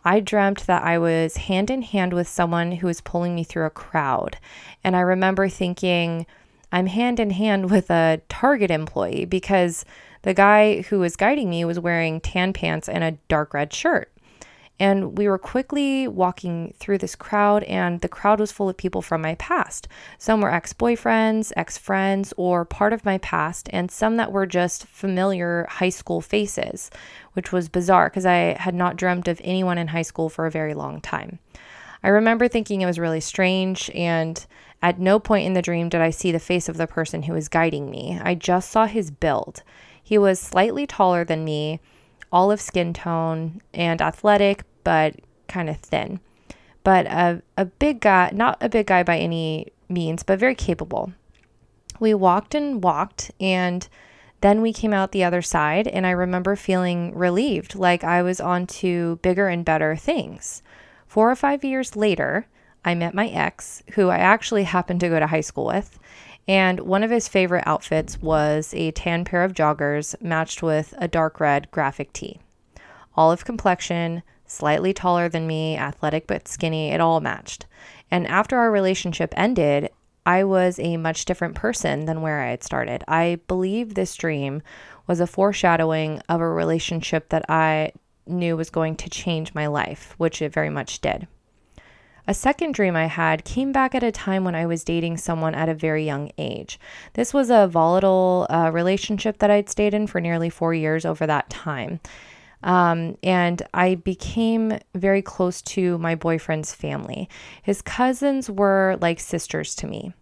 I 0.04 0.20
dreamt 0.20 0.68
that 0.68 0.84
I 0.84 0.96
was 0.96 1.38
hand 1.38 1.70
in 1.70 1.82
hand 1.82 2.12
with 2.12 2.28
someone 2.28 2.70
who 2.70 2.86
was 2.86 3.00
pulling 3.00 3.34
me 3.34 3.42
through 3.42 3.66
a 3.66 3.70
crowd. 3.70 4.38
And 4.84 4.94
I 4.94 5.00
remember 5.00 5.48
thinking, 5.48 6.24
I'm 6.70 6.86
hand 6.86 7.18
in 7.18 7.30
hand 7.30 7.68
with 7.72 7.90
a 7.90 8.20
Target 8.28 8.70
employee 8.70 9.24
because 9.24 9.84
the 10.22 10.34
guy 10.34 10.82
who 10.82 11.00
was 11.00 11.16
guiding 11.16 11.50
me 11.50 11.64
was 11.64 11.80
wearing 11.80 12.20
tan 12.20 12.52
pants 12.52 12.88
and 12.88 13.02
a 13.02 13.18
dark 13.26 13.54
red 13.54 13.72
shirt. 13.72 14.12
And 14.80 15.18
we 15.18 15.26
were 15.26 15.38
quickly 15.38 16.06
walking 16.06 16.72
through 16.78 16.98
this 16.98 17.16
crowd, 17.16 17.64
and 17.64 18.00
the 18.00 18.08
crowd 18.08 18.38
was 18.38 18.52
full 18.52 18.68
of 18.68 18.76
people 18.76 19.02
from 19.02 19.20
my 19.20 19.34
past. 19.34 19.88
Some 20.18 20.40
were 20.40 20.52
ex 20.52 20.72
boyfriends, 20.72 21.52
ex 21.56 21.76
friends, 21.76 22.32
or 22.36 22.64
part 22.64 22.92
of 22.92 23.04
my 23.04 23.18
past, 23.18 23.68
and 23.72 23.90
some 23.90 24.16
that 24.18 24.30
were 24.30 24.46
just 24.46 24.86
familiar 24.86 25.66
high 25.68 25.88
school 25.88 26.20
faces, 26.20 26.90
which 27.32 27.50
was 27.50 27.68
bizarre 27.68 28.08
because 28.08 28.26
I 28.26 28.56
had 28.60 28.74
not 28.74 28.96
dreamt 28.96 29.26
of 29.26 29.40
anyone 29.42 29.78
in 29.78 29.88
high 29.88 30.02
school 30.02 30.28
for 30.28 30.46
a 30.46 30.50
very 30.50 30.74
long 30.74 31.00
time. 31.00 31.40
I 32.02 32.08
remember 32.08 32.46
thinking 32.46 32.80
it 32.80 32.86
was 32.86 33.00
really 33.00 33.20
strange, 33.20 33.90
and 33.94 34.46
at 34.80 35.00
no 35.00 35.18
point 35.18 35.46
in 35.46 35.54
the 35.54 35.62
dream 35.62 35.88
did 35.88 36.00
I 36.00 36.10
see 36.10 36.30
the 36.30 36.38
face 36.38 36.68
of 36.68 36.76
the 36.76 36.86
person 36.86 37.24
who 37.24 37.32
was 37.32 37.48
guiding 37.48 37.90
me. 37.90 38.20
I 38.22 38.36
just 38.36 38.70
saw 38.70 38.86
his 38.86 39.10
build. 39.10 39.64
He 40.00 40.16
was 40.16 40.38
slightly 40.38 40.86
taller 40.86 41.24
than 41.24 41.44
me 41.44 41.80
olive 42.32 42.60
skin 42.60 42.92
tone 42.92 43.60
and 43.72 44.00
athletic, 44.02 44.64
but 44.84 45.16
kind 45.48 45.68
of 45.68 45.78
thin. 45.78 46.20
But 46.84 47.06
a, 47.06 47.42
a 47.56 47.64
big 47.64 48.00
guy, 48.00 48.30
not 48.32 48.58
a 48.60 48.68
big 48.68 48.86
guy 48.86 49.02
by 49.02 49.18
any 49.18 49.68
means, 49.88 50.22
but 50.22 50.38
very 50.38 50.54
capable. 50.54 51.12
We 52.00 52.14
walked 52.14 52.54
and 52.54 52.82
walked, 52.82 53.30
and 53.40 53.88
then 54.40 54.62
we 54.62 54.72
came 54.72 54.92
out 54.92 55.12
the 55.12 55.24
other 55.24 55.42
side, 55.42 55.88
and 55.88 56.06
I 56.06 56.10
remember 56.10 56.54
feeling 56.54 57.14
relieved, 57.14 57.74
like 57.74 58.04
I 58.04 58.22
was 58.22 58.40
on 58.40 58.66
to 58.68 59.16
bigger 59.22 59.48
and 59.48 59.64
better 59.64 59.96
things. 59.96 60.62
Four 61.06 61.30
or 61.30 61.36
five 61.36 61.64
years 61.64 61.96
later, 61.96 62.46
I 62.84 62.94
met 62.94 63.14
my 63.14 63.28
ex, 63.28 63.82
who 63.94 64.08
I 64.08 64.18
actually 64.18 64.64
happened 64.64 65.00
to 65.00 65.08
go 65.08 65.18
to 65.18 65.26
high 65.26 65.40
school 65.40 65.66
with, 65.66 65.98
and 66.48 66.80
one 66.80 67.04
of 67.04 67.10
his 67.10 67.28
favorite 67.28 67.64
outfits 67.66 68.20
was 68.20 68.72
a 68.74 68.90
tan 68.92 69.24
pair 69.24 69.44
of 69.44 69.52
joggers 69.52 70.20
matched 70.20 70.62
with 70.62 70.94
a 70.96 71.06
dark 71.06 71.38
red 71.38 71.70
graphic 71.70 72.12
tee. 72.14 72.40
Olive 73.14 73.44
complexion, 73.44 74.22
slightly 74.46 74.94
taller 74.94 75.28
than 75.28 75.46
me, 75.46 75.76
athletic 75.76 76.26
but 76.26 76.48
skinny, 76.48 76.90
it 76.90 77.00
all 77.00 77.20
matched. 77.20 77.66
And 78.10 78.26
after 78.26 78.56
our 78.56 78.70
relationship 78.70 79.34
ended, 79.36 79.90
I 80.24 80.44
was 80.44 80.78
a 80.78 80.96
much 80.96 81.26
different 81.26 81.54
person 81.54 82.06
than 82.06 82.22
where 82.22 82.40
I 82.40 82.50
had 82.50 82.64
started. 82.64 83.04
I 83.06 83.40
believe 83.46 83.94
this 83.94 84.14
dream 84.14 84.62
was 85.06 85.20
a 85.20 85.26
foreshadowing 85.26 86.22
of 86.28 86.40
a 86.40 86.48
relationship 86.48 87.28
that 87.28 87.44
I 87.48 87.92
knew 88.26 88.56
was 88.56 88.70
going 88.70 88.96
to 88.96 89.10
change 89.10 89.54
my 89.54 89.66
life, 89.66 90.14
which 90.18 90.40
it 90.40 90.52
very 90.52 90.70
much 90.70 91.00
did. 91.00 91.26
A 92.28 92.34
second 92.34 92.74
dream 92.74 92.94
I 92.94 93.06
had 93.06 93.46
came 93.46 93.72
back 93.72 93.94
at 93.94 94.02
a 94.02 94.12
time 94.12 94.44
when 94.44 94.54
I 94.54 94.66
was 94.66 94.84
dating 94.84 95.16
someone 95.16 95.54
at 95.54 95.70
a 95.70 95.74
very 95.74 96.04
young 96.04 96.30
age. 96.36 96.78
This 97.14 97.32
was 97.32 97.48
a 97.48 97.66
volatile 97.66 98.46
uh, 98.50 98.70
relationship 98.70 99.38
that 99.38 99.50
I'd 99.50 99.70
stayed 99.70 99.94
in 99.94 100.06
for 100.06 100.20
nearly 100.20 100.50
four 100.50 100.74
years 100.74 101.06
over 101.06 101.26
that 101.26 101.48
time. 101.48 102.00
Um, 102.62 103.16
and 103.22 103.62
I 103.72 103.94
became 103.94 104.78
very 104.94 105.22
close 105.22 105.62
to 105.62 105.96
my 105.96 106.16
boyfriend's 106.16 106.74
family. 106.74 107.30
His 107.62 107.80
cousins 107.80 108.50
were 108.50 108.98
like 109.00 109.20
sisters 109.20 109.74
to 109.76 109.86
me. 109.86 110.12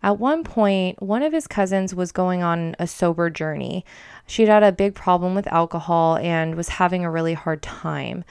At 0.00 0.20
one 0.20 0.44
point, 0.44 1.02
one 1.02 1.24
of 1.24 1.32
his 1.32 1.48
cousins 1.48 1.92
was 1.92 2.12
going 2.12 2.42
on 2.42 2.76
a 2.78 2.86
sober 2.86 3.30
journey. 3.30 3.84
She'd 4.28 4.48
had 4.48 4.62
a 4.62 4.70
big 4.70 4.94
problem 4.94 5.34
with 5.34 5.52
alcohol 5.52 6.16
and 6.18 6.54
was 6.54 6.68
having 6.68 7.04
a 7.04 7.10
really 7.10 7.34
hard 7.34 7.62
time. 7.62 8.24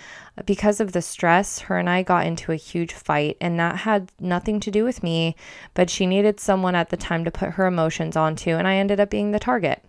Because 0.45 0.79
of 0.79 0.93
the 0.93 1.01
stress, 1.01 1.59
her 1.59 1.77
and 1.77 1.89
I 1.89 2.03
got 2.03 2.25
into 2.25 2.53
a 2.53 2.55
huge 2.55 2.93
fight, 2.93 3.36
and 3.41 3.59
that 3.59 3.77
had 3.77 4.12
nothing 4.19 4.62
to 4.62 4.71
do 4.71 4.86
with 4.86 5.03
me, 5.03 5.36
but 5.74 5.89
she 5.89 6.05
needed 6.05 6.39
someone 6.39 6.75
at 6.75 6.89
the 6.89 6.97
time 6.97 7.25
to 7.25 7.31
put 7.31 7.51
her 7.51 7.65
emotions 7.65 8.15
onto, 8.15 8.51
and 8.51 8.67
I 8.67 8.75
ended 8.75 9.01
up 9.01 9.09
being 9.09 9.31
the 9.31 9.39
target. 9.39 9.83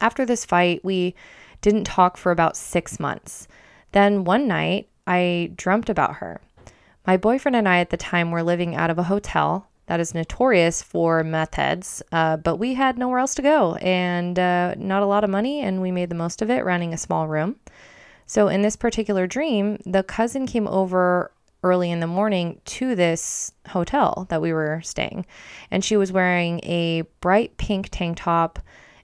After 0.00 0.24
this 0.24 0.46
fight, 0.46 0.82
we 0.84 1.14
didn't 1.60 1.84
talk 1.84 2.16
for 2.16 2.32
about 2.32 2.56
six 2.56 2.98
months. 2.98 3.46
Then 3.92 4.24
one 4.24 4.48
night, 4.48 4.88
I 5.06 5.52
dreamt 5.54 5.90
about 5.90 6.16
her. 6.16 6.40
My 7.06 7.18
boyfriend 7.18 7.56
and 7.56 7.68
I 7.68 7.80
at 7.80 7.90
the 7.90 7.98
time 7.98 8.30
were 8.30 8.42
living 8.42 8.74
out 8.74 8.88
of 8.88 8.98
a 8.98 9.04
hotel 9.04 9.68
that 9.86 10.00
is 10.00 10.14
notorious 10.14 10.82
for 10.82 11.22
meth 11.22 11.54
heads, 11.54 12.02
uh, 12.12 12.36
but 12.36 12.56
we 12.56 12.74
had 12.74 12.98
nowhere 12.98 13.18
else 13.18 13.34
to 13.34 13.42
go 13.42 13.74
and 13.76 14.38
uh, 14.38 14.74
not 14.76 15.02
a 15.02 15.06
lot 15.06 15.24
of 15.24 15.30
money, 15.30 15.60
and 15.60 15.82
we 15.82 15.90
made 15.90 16.08
the 16.08 16.14
most 16.14 16.42
of 16.42 16.50
it 16.50 16.64
renting 16.64 16.94
a 16.94 16.98
small 16.98 17.28
room. 17.28 17.56
So, 18.26 18.48
in 18.48 18.62
this 18.62 18.76
particular 18.76 19.26
dream, 19.26 19.78
the 19.84 20.02
cousin 20.02 20.46
came 20.46 20.66
over 20.66 21.30
early 21.62 21.90
in 21.90 22.00
the 22.00 22.06
morning 22.06 22.60
to 22.64 22.94
this 22.94 23.52
hotel 23.68 24.26
that 24.30 24.40
we 24.40 24.52
were 24.52 24.80
staying, 24.82 25.26
and 25.70 25.84
she 25.84 25.96
was 25.96 26.12
wearing 26.12 26.60
a 26.62 27.02
bright 27.20 27.56
pink 27.56 27.88
tank 27.90 28.18
top 28.18 28.58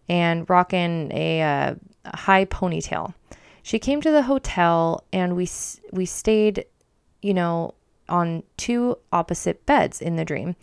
and 0.08 0.48
rocking 0.48 1.10
a, 1.12 1.42
uh, 1.42 1.74
high 2.14 2.44
ponytail. 2.44 3.14
She 3.62 3.78
came 3.78 4.00
to 4.00 4.10
the 4.10 4.22
hotel, 4.22 5.04
and 5.12 5.36
we 5.36 5.48
we 5.92 6.06
stayed, 6.06 6.64
you 7.20 7.34
know, 7.34 7.74
on 8.10 8.42
two 8.56 8.98
opposite 9.12 9.64
beds 9.66 10.00
in 10.00 10.16
the 10.16 10.24
dream. 10.24 10.56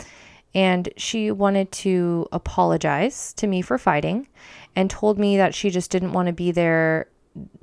And 0.54 0.90
she 0.98 1.32
wanted 1.32 1.72
to 1.74 2.28
apologize 2.32 3.34
to 3.34 3.48
me 3.48 3.62
for 3.62 3.78
fighting 3.78 4.28
and 4.76 4.90
told 4.90 5.20
me 5.20 5.38
that 5.38 5.54
she 5.54 5.70
just 5.70 5.92
didn't 5.92 6.14
want 6.14 6.28
to 6.28 6.34
be 6.34 6.52
there, 6.52 7.08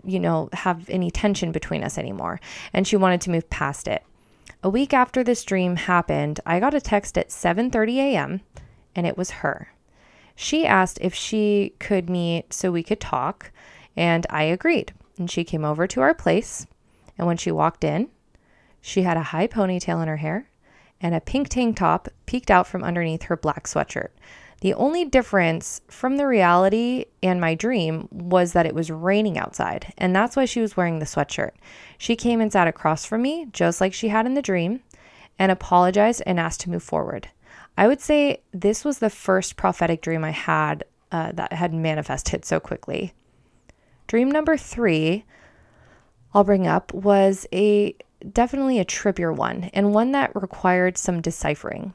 you 0.04 0.20
know, 0.20 0.48
have 0.52 0.88
any 0.90 1.10
tension 1.10 1.50
between 1.50 1.82
us 1.82 1.98
anymore. 1.98 2.40
And 2.72 2.86
she 2.86 2.96
wanted 2.96 3.20
to 3.22 3.30
move 3.30 3.48
past 3.50 3.88
it. 3.88 4.04
A 4.62 4.70
week 4.70 4.94
after 4.94 5.22
this 5.22 5.44
dream 5.44 5.76
happened, 5.76 6.40
I 6.46 6.60
got 6.60 6.74
a 6.74 6.80
text 6.80 7.18
at 7.18 7.28
7:30 7.28 7.96
a.m. 7.96 8.40
and 8.94 9.06
it 9.06 9.16
was 9.16 9.42
her. 9.42 9.68
She 10.36 10.66
asked 10.66 10.98
if 11.00 11.14
she 11.14 11.74
could 11.78 12.08
meet 12.08 12.52
so 12.52 12.70
we 12.70 12.82
could 12.82 13.00
talk, 13.00 13.52
and 13.96 14.26
I 14.30 14.44
agreed. 14.44 14.92
And 15.18 15.30
she 15.30 15.44
came 15.44 15.64
over 15.64 15.86
to 15.86 16.00
our 16.00 16.14
place, 16.14 16.66
and 17.16 17.26
when 17.26 17.36
she 17.36 17.52
walked 17.52 17.84
in, 17.84 18.08
she 18.86 19.00
had 19.00 19.16
a 19.16 19.22
high 19.22 19.46
ponytail 19.46 20.02
in 20.02 20.08
her 20.08 20.18
hair, 20.18 20.50
and 21.00 21.14
a 21.14 21.20
pink 21.20 21.48
tank 21.48 21.78
top 21.78 22.06
peeked 22.26 22.50
out 22.50 22.66
from 22.66 22.84
underneath 22.84 23.22
her 23.22 23.36
black 23.36 23.64
sweatshirt. 23.66 24.10
The 24.60 24.74
only 24.74 25.06
difference 25.06 25.80
from 25.88 26.18
the 26.18 26.26
reality 26.26 27.06
and 27.22 27.40
my 27.40 27.54
dream 27.54 28.08
was 28.12 28.52
that 28.52 28.66
it 28.66 28.74
was 28.74 28.90
raining 28.90 29.38
outside, 29.38 29.94
and 29.96 30.14
that's 30.14 30.36
why 30.36 30.44
she 30.44 30.60
was 30.60 30.76
wearing 30.76 30.98
the 30.98 31.06
sweatshirt. 31.06 31.52
She 31.96 32.14
came 32.14 32.42
and 32.42 32.52
sat 32.52 32.68
across 32.68 33.06
from 33.06 33.22
me, 33.22 33.46
just 33.54 33.80
like 33.80 33.94
she 33.94 34.08
had 34.08 34.26
in 34.26 34.34
the 34.34 34.42
dream, 34.42 34.80
and 35.38 35.50
apologized 35.50 36.22
and 36.26 36.38
asked 36.38 36.60
to 36.60 36.70
move 36.70 36.82
forward. 36.82 37.30
I 37.78 37.88
would 37.88 38.02
say 38.02 38.42
this 38.52 38.84
was 38.84 38.98
the 38.98 39.08
first 39.08 39.56
prophetic 39.56 40.02
dream 40.02 40.24
I 40.24 40.32
had 40.32 40.84
uh, 41.10 41.32
that 41.32 41.54
had 41.54 41.72
manifested 41.72 42.44
so 42.44 42.60
quickly. 42.60 43.14
Dream 44.08 44.30
number 44.30 44.58
three 44.58 45.24
I'll 46.34 46.44
bring 46.44 46.66
up 46.66 46.92
was 46.92 47.46
a 47.52 47.96
definitely 48.32 48.78
a 48.78 48.84
trippier 48.84 49.34
one 49.34 49.70
and 49.72 49.94
one 49.94 50.12
that 50.12 50.34
required 50.34 50.96
some 50.96 51.20
deciphering. 51.20 51.94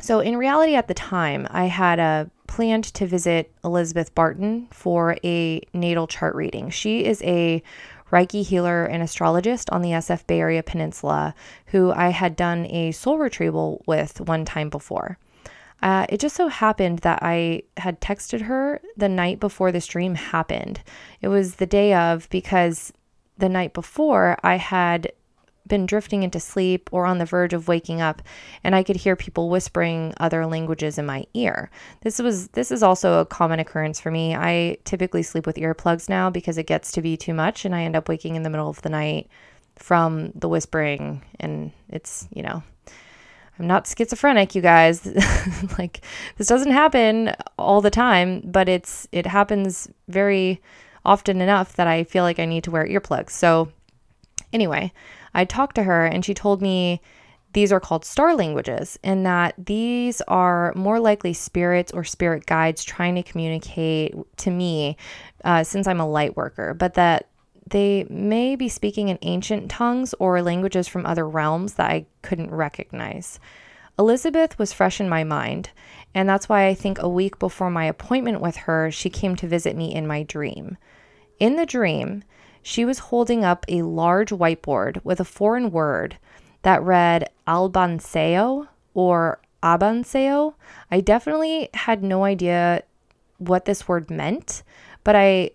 So, 0.00 0.20
in 0.20 0.36
reality, 0.36 0.74
at 0.74 0.88
the 0.88 0.94
time, 0.94 1.46
I 1.50 1.66
had 1.66 2.00
uh, 2.00 2.24
planned 2.46 2.84
to 2.84 3.06
visit 3.06 3.52
Elizabeth 3.62 4.14
Barton 4.14 4.68
for 4.70 5.16
a 5.22 5.60
natal 5.74 6.06
chart 6.06 6.34
reading. 6.34 6.70
She 6.70 7.04
is 7.04 7.22
a 7.22 7.62
Reiki 8.10 8.44
healer 8.44 8.84
and 8.84 9.02
astrologist 9.02 9.70
on 9.70 9.82
the 9.82 9.90
SF 9.90 10.26
Bay 10.26 10.40
Area 10.40 10.62
Peninsula 10.62 11.34
who 11.66 11.92
I 11.92 12.08
had 12.08 12.34
done 12.34 12.66
a 12.66 12.92
soul 12.92 13.18
retrieval 13.18 13.82
with 13.86 14.20
one 14.20 14.44
time 14.44 14.68
before. 14.68 15.18
Uh, 15.82 16.06
it 16.08 16.20
just 16.20 16.36
so 16.36 16.48
happened 16.48 16.98
that 17.00 17.20
I 17.22 17.62
had 17.78 18.00
texted 18.00 18.42
her 18.42 18.80
the 18.96 19.08
night 19.08 19.40
before 19.40 19.72
this 19.72 19.86
dream 19.86 20.14
happened. 20.14 20.82
It 21.22 21.28
was 21.28 21.54
the 21.54 21.66
day 21.66 21.94
of 21.94 22.28
because 22.30 22.92
the 23.38 23.48
night 23.48 23.72
before 23.72 24.36
I 24.42 24.56
had 24.56 25.12
been 25.70 25.86
drifting 25.86 26.22
into 26.22 26.38
sleep 26.38 26.90
or 26.92 27.06
on 27.06 27.16
the 27.16 27.24
verge 27.24 27.54
of 27.54 27.68
waking 27.68 28.02
up 28.02 28.20
and 28.62 28.74
I 28.74 28.82
could 28.82 28.96
hear 28.96 29.16
people 29.16 29.48
whispering 29.48 30.12
other 30.18 30.44
languages 30.44 30.98
in 30.98 31.06
my 31.06 31.24
ear. 31.32 31.70
This 32.02 32.18
was 32.18 32.48
this 32.48 32.70
is 32.70 32.82
also 32.82 33.20
a 33.20 33.26
common 33.26 33.58
occurrence 33.58 33.98
for 33.98 34.10
me. 34.10 34.34
I 34.34 34.76
typically 34.84 35.22
sleep 35.22 35.46
with 35.46 35.56
earplugs 35.56 36.08
now 36.08 36.28
because 36.28 36.58
it 36.58 36.66
gets 36.66 36.92
to 36.92 37.00
be 37.00 37.16
too 37.16 37.32
much 37.32 37.64
and 37.64 37.74
I 37.74 37.84
end 37.84 37.96
up 37.96 38.08
waking 38.08 38.36
in 38.36 38.42
the 38.42 38.50
middle 38.50 38.68
of 38.68 38.82
the 38.82 38.90
night 38.90 39.30
from 39.76 40.32
the 40.34 40.48
whispering 40.48 41.22
and 41.38 41.72
it's, 41.88 42.28
you 42.34 42.42
know, 42.42 42.62
I'm 43.58 43.66
not 43.66 43.86
schizophrenic, 43.86 44.54
you 44.54 44.62
guys. 44.62 45.06
like 45.78 46.00
this 46.36 46.46
doesn't 46.46 46.72
happen 46.72 47.34
all 47.58 47.80
the 47.80 47.90
time, 47.90 48.40
but 48.44 48.68
it's 48.68 49.06
it 49.12 49.26
happens 49.26 49.88
very 50.08 50.60
often 51.04 51.40
enough 51.40 51.74
that 51.76 51.86
I 51.86 52.04
feel 52.04 52.24
like 52.24 52.38
I 52.38 52.44
need 52.44 52.64
to 52.64 52.70
wear 52.70 52.86
earplugs. 52.86 53.30
So 53.30 53.70
anyway, 54.52 54.92
I 55.34 55.44
talked 55.44 55.76
to 55.76 55.84
her 55.84 56.06
and 56.06 56.24
she 56.24 56.34
told 56.34 56.62
me 56.62 57.00
these 57.52 57.72
are 57.72 57.80
called 57.80 58.04
star 58.04 58.36
languages, 58.36 58.98
and 59.02 59.26
that 59.26 59.54
these 59.58 60.20
are 60.28 60.72
more 60.76 61.00
likely 61.00 61.32
spirits 61.32 61.90
or 61.92 62.04
spirit 62.04 62.46
guides 62.46 62.84
trying 62.84 63.16
to 63.16 63.24
communicate 63.24 64.14
to 64.36 64.50
me 64.50 64.96
uh, 65.44 65.64
since 65.64 65.88
I'm 65.88 66.00
a 66.00 66.08
light 66.08 66.36
worker, 66.36 66.74
but 66.74 66.94
that 66.94 67.28
they 67.68 68.06
may 68.08 68.56
be 68.56 68.68
speaking 68.68 69.08
in 69.08 69.18
ancient 69.22 69.70
tongues 69.70 70.14
or 70.18 70.42
languages 70.42 70.86
from 70.86 71.06
other 71.06 71.28
realms 71.28 71.74
that 71.74 71.90
I 71.90 72.06
couldn't 72.22 72.50
recognize. 72.50 73.40
Elizabeth 73.98 74.58
was 74.58 74.72
fresh 74.72 75.00
in 75.00 75.08
my 75.08 75.24
mind, 75.24 75.70
and 76.14 76.28
that's 76.28 76.48
why 76.48 76.66
I 76.66 76.74
think 76.74 76.98
a 77.00 77.08
week 77.08 77.38
before 77.38 77.70
my 77.70 77.84
appointment 77.84 78.40
with 78.40 78.56
her, 78.56 78.90
she 78.90 79.10
came 79.10 79.36
to 79.36 79.48
visit 79.48 79.76
me 79.76 79.94
in 79.94 80.06
my 80.06 80.22
dream. 80.22 80.78
In 81.38 81.56
the 81.56 81.66
dream, 81.66 82.22
she 82.62 82.84
was 82.84 82.98
holding 82.98 83.44
up 83.44 83.64
a 83.68 83.82
large 83.82 84.30
whiteboard 84.30 85.02
with 85.04 85.20
a 85.20 85.24
foreign 85.24 85.70
word 85.70 86.18
that 86.62 86.82
read 86.82 87.30
Albanseo 87.46 88.68
or 88.94 89.40
Abanseo. 89.62 90.54
I 90.90 91.00
definitely 91.00 91.70
had 91.74 92.02
no 92.02 92.24
idea 92.24 92.82
what 93.38 93.64
this 93.64 93.88
word 93.88 94.10
meant, 94.10 94.62
but 95.04 95.16
I 95.16 95.52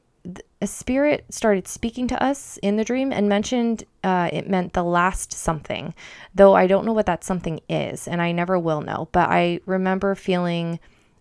a 0.61 0.67
spirit 0.67 1.25
started 1.29 1.67
speaking 1.67 2.07
to 2.07 2.23
us 2.23 2.57
in 2.63 2.77
the 2.77 2.83
dream 2.83 3.13
and 3.13 3.29
mentioned 3.29 3.83
uh, 4.03 4.29
it 4.33 4.49
meant 4.49 4.73
the 4.73 4.83
last 4.83 5.31
something, 5.31 5.93
though 6.33 6.55
I 6.55 6.65
don't 6.65 6.85
know 6.85 6.93
what 6.93 7.05
that 7.05 7.23
something 7.23 7.59
is, 7.69 8.07
and 8.07 8.21
I 8.21 8.31
never 8.31 8.57
will 8.57 8.81
know. 8.81 9.07
But 9.11 9.29
I 9.29 9.59
remember 9.67 10.15
feeling 10.15 10.79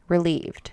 relieved. 0.09 0.73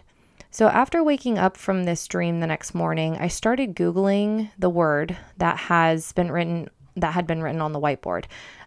So 0.54 0.68
after 0.68 1.02
waking 1.02 1.40
up 1.40 1.56
from 1.56 1.86
this 1.86 2.06
dream 2.08 2.42
the 2.42 2.48
next 2.48 2.76
morning, 2.76 3.16
I 3.18 3.30
started 3.30 3.74
googling 3.74 4.52
the 4.60 4.70
word 4.70 5.18
that 5.38 5.58
has 5.58 6.12
been 6.12 6.30
written 6.30 6.70
that 6.98 7.14
had 7.14 7.26
been 7.26 7.42
written 7.42 7.62
on 7.62 7.72
the 7.72 7.80
whiteboard, 7.80 8.26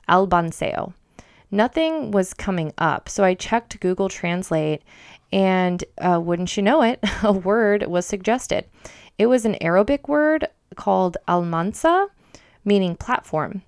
albanseo. 0.09 0.95
Nothing 1.51 2.11
was 2.11 2.33
coming 2.33 2.73
up, 2.79 3.11
so 3.11 3.23
I 3.23 3.35
checked 3.35 3.79
Google 3.81 4.09
Translate, 4.09 4.81
and 5.31 5.85
uh, 5.99 6.19
wouldn't 6.25 6.57
you 6.57 6.63
know 6.63 6.81
it, 6.81 7.01
a 7.23 7.33
word 7.33 7.87
was 7.87 8.07
suggested. 8.07 8.65
It 9.19 9.27
was 9.27 9.45
an 9.45 9.63
Arabic 9.63 10.09
word 10.09 10.49
called 10.77 11.19
almansa, 11.29 12.09
meaning 12.65 12.97
platform. 12.97 13.61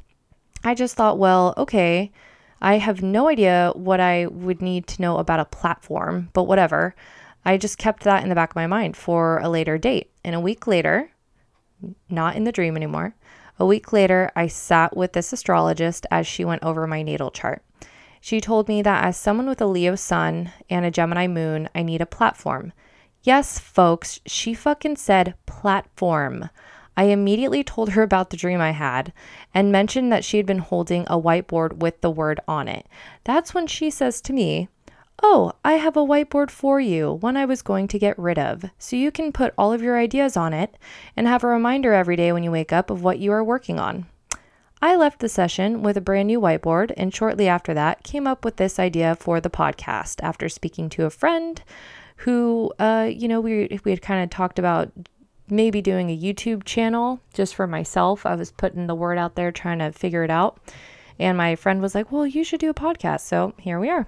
I 0.64 0.74
just 0.74 0.96
thought, 0.96 1.18
well, 1.18 1.52
okay, 1.58 2.10
I 2.62 2.78
have 2.78 3.02
no 3.02 3.28
idea 3.28 3.72
what 3.74 4.00
I 4.00 4.26
would 4.26 4.62
need 4.62 4.86
to 4.88 5.02
know 5.02 5.18
about 5.18 5.40
a 5.40 5.44
platform, 5.44 6.30
but 6.32 6.44
whatever. 6.44 6.94
I 7.46 7.56
just 7.56 7.78
kept 7.78 8.02
that 8.02 8.24
in 8.24 8.28
the 8.28 8.34
back 8.34 8.50
of 8.50 8.56
my 8.56 8.66
mind 8.66 8.96
for 8.96 9.38
a 9.38 9.48
later 9.48 9.78
date. 9.78 10.10
And 10.24 10.34
a 10.34 10.40
week 10.40 10.66
later, 10.66 11.12
not 12.10 12.34
in 12.34 12.42
the 12.42 12.50
dream 12.50 12.76
anymore, 12.76 13.14
a 13.58 13.64
week 13.64 13.92
later, 13.92 14.30
I 14.34 14.48
sat 14.48 14.96
with 14.96 15.12
this 15.12 15.32
astrologist 15.32 16.06
as 16.10 16.26
she 16.26 16.44
went 16.44 16.64
over 16.64 16.86
my 16.88 17.02
natal 17.02 17.30
chart. 17.30 17.62
She 18.20 18.40
told 18.40 18.66
me 18.66 18.82
that 18.82 19.04
as 19.04 19.16
someone 19.16 19.48
with 19.48 19.60
a 19.60 19.66
Leo 19.66 19.94
sun 19.94 20.50
and 20.68 20.84
a 20.84 20.90
Gemini 20.90 21.28
moon, 21.28 21.68
I 21.72 21.84
need 21.84 22.00
a 22.00 22.06
platform. 22.06 22.72
Yes, 23.22 23.60
folks, 23.60 24.20
she 24.26 24.52
fucking 24.52 24.96
said 24.96 25.34
platform. 25.46 26.50
I 26.96 27.04
immediately 27.04 27.62
told 27.62 27.90
her 27.90 28.02
about 28.02 28.30
the 28.30 28.36
dream 28.36 28.60
I 28.60 28.72
had 28.72 29.12
and 29.54 29.70
mentioned 29.70 30.10
that 30.12 30.24
she 30.24 30.38
had 30.38 30.46
been 30.46 30.58
holding 30.58 31.04
a 31.06 31.20
whiteboard 31.20 31.74
with 31.78 32.00
the 32.00 32.10
word 32.10 32.40
on 32.48 32.66
it. 32.66 32.88
That's 33.22 33.54
when 33.54 33.68
she 33.68 33.90
says 33.90 34.20
to 34.22 34.32
me, 34.32 34.68
Oh, 35.22 35.52
I 35.64 35.74
have 35.74 35.96
a 35.96 36.04
whiteboard 36.04 36.50
for 36.50 36.78
you, 36.78 37.14
one 37.14 37.36
I 37.36 37.46
was 37.46 37.62
going 37.62 37.88
to 37.88 37.98
get 37.98 38.18
rid 38.18 38.38
of, 38.38 38.66
so 38.78 38.96
you 38.96 39.10
can 39.10 39.32
put 39.32 39.54
all 39.56 39.72
of 39.72 39.80
your 39.80 39.98
ideas 39.98 40.36
on 40.36 40.52
it 40.52 40.76
and 41.16 41.26
have 41.26 41.42
a 41.42 41.48
reminder 41.48 41.94
every 41.94 42.16
day 42.16 42.32
when 42.32 42.42
you 42.42 42.50
wake 42.50 42.72
up 42.72 42.90
of 42.90 43.02
what 43.02 43.18
you 43.18 43.32
are 43.32 43.42
working 43.42 43.80
on. 43.80 44.06
I 44.82 44.94
left 44.94 45.20
the 45.20 45.28
session 45.30 45.82
with 45.82 45.96
a 45.96 46.02
brand 46.02 46.26
new 46.26 46.38
whiteboard 46.38 46.92
and 46.98 47.14
shortly 47.14 47.48
after 47.48 47.72
that 47.72 48.04
came 48.04 48.26
up 48.26 48.44
with 48.44 48.56
this 48.56 48.78
idea 48.78 49.16
for 49.16 49.40
the 49.40 49.48
podcast 49.48 50.22
after 50.22 50.50
speaking 50.50 50.90
to 50.90 51.06
a 51.06 51.10
friend 51.10 51.62
who, 52.18 52.72
uh, 52.78 53.08
you 53.10 53.26
know, 53.26 53.40
we, 53.40 53.80
we 53.84 53.90
had 53.90 54.02
kind 54.02 54.22
of 54.22 54.28
talked 54.28 54.58
about 54.58 54.92
maybe 55.48 55.80
doing 55.80 56.10
a 56.10 56.18
YouTube 56.18 56.64
channel 56.64 57.20
just 57.32 57.54
for 57.54 57.66
myself. 57.66 58.26
I 58.26 58.34
was 58.34 58.52
putting 58.52 58.86
the 58.86 58.94
word 58.94 59.16
out 59.16 59.34
there 59.34 59.50
trying 59.50 59.78
to 59.78 59.92
figure 59.92 60.24
it 60.24 60.30
out. 60.30 60.60
And 61.18 61.38
my 61.38 61.56
friend 61.56 61.80
was 61.80 61.94
like, 61.94 62.12
well, 62.12 62.26
you 62.26 62.44
should 62.44 62.60
do 62.60 62.68
a 62.68 62.74
podcast. 62.74 63.20
So 63.20 63.54
here 63.58 63.80
we 63.80 63.88
are. 63.88 64.06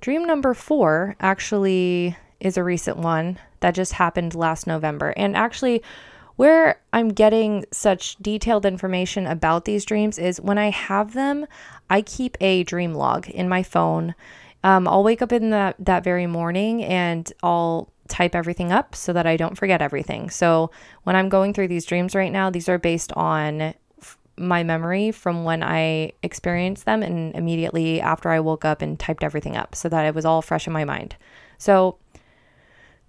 Dream 0.00 0.24
number 0.24 0.54
four 0.54 1.16
actually 1.20 2.16
is 2.40 2.56
a 2.56 2.64
recent 2.64 2.98
one 2.98 3.38
that 3.60 3.74
just 3.74 3.94
happened 3.94 4.34
last 4.34 4.66
November. 4.66 5.14
And 5.16 5.36
actually, 5.36 5.82
where 6.36 6.80
I'm 6.92 7.08
getting 7.08 7.64
such 7.72 8.16
detailed 8.16 8.66
information 8.66 9.26
about 9.26 9.64
these 9.64 9.84
dreams 9.84 10.18
is 10.18 10.40
when 10.40 10.58
I 10.58 10.70
have 10.70 11.14
them, 11.14 11.46
I 11.88 12.02
keep 12.02 12.36
a 12.40 12.62
dream 12.62 12.94
log 12.94 13.28
in 13.28 13.48
my 13.48 13.62
phone 13.62 14.14
um, 14.66 14.88
I'll 14.88 15.04
wake 15.04 15.22
up 15.22 15.30
in 15.30 15.50
that 15.50 15.76
that 15.78 16.02
very 16.02 16.26
morning 16.26 16.82
and 16.82 17.32
I'll 17.40 17.88
type 18.08 18.34
everything 18.34 18.72
up 18.72 18.96
so 18.96 19.12
that 19.12 19.24
I 19.24 19.36
don't 19.36 19.56
forget 19.56 19.80
everything. 19.80 20.28
So 20.28 20.72
when 21.04 21.14
I'm 21.14 21.28
going 21.28 21.54
through 21.54 21.68
these 21.68 21.84
dreams 21.84 22.16
right 22.16 22.32
now, 22.32 22.50
these 22.50 22.68
are 22.68 22.78
based 22.78 23.12
on 23.12 23.74
my 24.38 24.62
memory 24.62 25.10
from 25.10 25.44
when 25.44 25.62
I 25.62 26.12
experienced 26.22 26.84
them 26.84 27.02
and 27.02 27.34
immediately 27.34 28.00
after 28.00 28.28
I 28.28 28.40
woke 28.40 28.64
up 28.64 28.82
and 28.82 28.98
typed 28.98 29.24
everything 29.24 29.56
up 29.56 29.74
so 29.74 29.88
that 29.88 30.04
it 30.04 30.14
was 30.14 30.24
all 30.24 30.42
fresh 30.42 30.66
in 30.66 30.72
my 30.72 30.84
mind. 30.84 31.16
So 31.58 31.98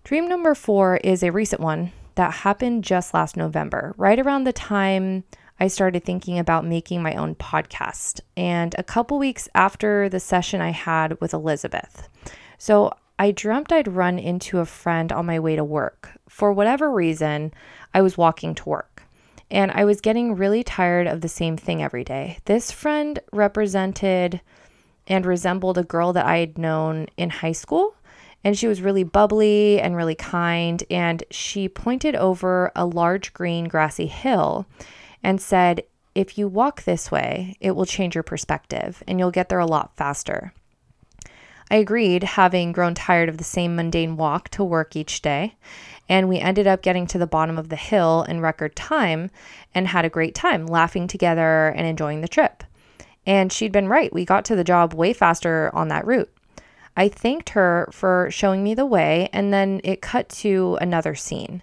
dream 0.04 0.28
number 0.28 0.56
4 0.56 0.98
is 0.98 1.24
a 1.24 1.32
recent 1.32 1.62
one 1.62 1.92
that 2.16 2.34
happened 2.34 2.84
just 2.84 3.14
last 3.14 3.38
November, 3.38 3.94
right 3.98 4.20
around 4.20 4.44
the 4.44 4.54
time 4.54 5.24
I 5.60 5.68
started 5.68 6.04
thinking 6.04 6.40
about 6.40 6.66
making 6.66 7.02
my 7.02 7.16
own 7.16 7.36
podcast. 7.36 8.22
And 8.36 8.76
a 8.78 8.84
couple 8.84 9.18
weeks 9.18 9.50
after 9.56 10.08
the 10.10 10.20
session 10.20 10.62
I 10.62 10.72
had 10.72 11.20
with 11.20 11.34
Elizabeth. 11.34 12.10
So 12.58 12.94
I 13.20 13.32
dreamt 13.32 13.72
I'd 13.72 13.88
run 13.88 14.20
into 14.20 14.60
a 14.60 14.66
friend 14.66 15.12
on 15.12 15.26
my 15.26 15.40
way 15.40 15.56
to 15.56 15.64
work. 15.64 16.12
For 16.30 16.54
whatever 16.54 16.92
reason, 16.92 17.54
I 17.94 18.02
was 18.02 18.18
walking 18.18 18.54
to 18.56 18.70
work. 18.70 18.97
And 19.50 19.72
I 19.72 19.86
was 19.86 20.02
getting 20.02 20.36
really 20.36 20.64
tired 20.64 21.08
of 21.08 21.22
the 21.22 21.30
same 21.30 21.58
thing 21.58 21.82
every 21.82 22.04
day. 22.04 22.40
This 22.46 22.72
friend 22.72 23.20
represented 23.32 24.42
and 25.08 25.26
resembled 25.26 25.78
a 25.78 25.84
girl 25.84 26.12
that 26.14 26.26
I 26.26 26.40
had 26.40 26.58
known 26.58 27.08
in 27.16 27.30
high 27.30 27.54
school. 27.54 27.96
And 28.44 28.58
she 28.58 28.68
was 28.68 28.82
really 28.82 29.04
bubbly 29.04 29.80
and 29.80 29.96
really 29.96 30.16
kind. 30.16 30.84
And 30.90 31.24
she 31.32 31.70
pointed 31.70 32.16
over 32.16 32.72
a 32.76 32.86
large 32.86 33.34
green 33.34 33.66
grassy 33.66 34.08
hill 34.08 34.68
and 35.24 35.42
said, 35.42 35.84
if 36.14 36.38
you 36.38 36.48
walk 36.48 36.84
this 36.84 37.12
way, 37.12 37.56
it 37.60 37.72
will 37.72 37.86
change 37.86 38.16
your 38.16 38.24
perspective 38.24 39.04
and 39.08 39.20
you'll 39.20 39.32
get 39.32 39.50
there 39.50 39.60
a 39.60 39.66
lot 39.66 39.96
faster. 39.96 40.52
I 41.70 41.76
agreed, 41.76 42.24
having 42.24 42.72
grown 42.72 42.94
tired 42.94 43.28
of 43.28 43.38
the 43.38 43.44
same 43.44 43.76
mundane 43.76 44.16
walk 44.16 44.48
to 44.50 44.64
work 44.64 44.96
each 44.96 45.22
day, 45.22 45.56
and 46.08 46.30
we 46.30 46.40
ended 46.40 46.66
up 46.66 46.82
getting 46.82 47.06
to 47.08 47.18
the 47.18 47.28
bottom 47.28 47.58
of 47.58 47.68
the 47.70 47.76
hill 47.76 48.24
in 48.24 48.40
record 48.40 48.76
time 48.76 49.30
and 49.76 49.88
had 49.88 50.06
a 50.06 50.10
great 50.10 50.34
time 50.34 50.66
laughing 50.66 51.08
together 51.08 51.68
and 51.76 51.86
enjoying 51.86 52.22
the 52.22 52.28
trip. 52.28 52.64
And 53.26 53.52
she'd 53.52 53.74
been 53.74 53.90
right, 53.90 54.14
we 54.14 54.24
got 54.24 54.46
to 54.46 54.56
the 54.56 54.64
job 54.64 54.94
way 54.94 55.12
faster 55.12 55.70
on 55.74 55.90
that 55.90 56.08
route. 56.08 56.32
I 56.96 57.10
thanked 57.10 57.50
her 57.50 57.90
for 57.92 58.30
showing 58.32 58.64
me 58.64 58.74
the 58.74 58.86
way, 58.86 59.30
and 59.34 59.54
then 59.54 59.82
it 59.84 60.02
cut 60.02 60.30
to 60.30 60.78
another 60.80 61.16
scene. 61.16 61.62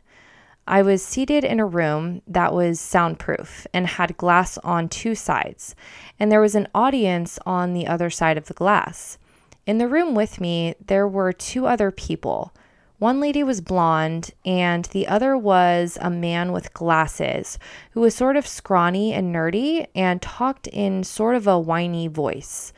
I 0.67 0.83
was 0.83 1.05
seated 1.05 1.45
in 1.45 1.61
a 1.61 1.67
room 1.67 2.23
that 2.27 2.53
was 2.53 2.79
soundproof 2.79 3.67
and 3.73 3.87
had 3.87 4.17
glass 4.17 4.59
on 4.59 4.89
two 4.89 5.15
sides, 5.15 5.75
and 6.21 6.31
there 6.31 6.41
was 6.41 6.55
an 6.55 6.69
audience 6.75 7.39
on 7.47 7.73
the 7.73 7.87
other 7.87 8.11
side 8.11 8.37
of 8.37 8.47
the 8.47 8.55
glass. 8.55 9.19
In 9.67 9.79
the 9.79 9.89
room 9.89 10.15
with 10.15 10.43
me, 10.43 10.75
there 10.85 11.09
were 11.09 11.33
two 11.33 11.67
other 11.67 11.91
people. 11.91 12.53
One 12.99 13.19
lady 13.19 13.43
was 13.43 13.63
blonde, 13.63 14.33
and 14.45 14.85
the 14.87 15.07
other 15.07 15.39
was 15.39 15.97
a 16.03 16.11
man 16.11 16.53
with 16.53 16.75
glasses 16.75 17.59
who 17.93 18.01
was 18.01 18.15
sort 18.15 18.37
of 18.37 18.47
scrawny 18.47 19.15
and 19.15 19.35
nerdy 19.35 19.87
and 19.95 20.21
talked 20.21 20.67
in 20.67 21.03
sort 21.03 21.35
of 21.35 21.47
a 21.47 21.59
whiny 21.59 22.09
voice. 22.09 22.75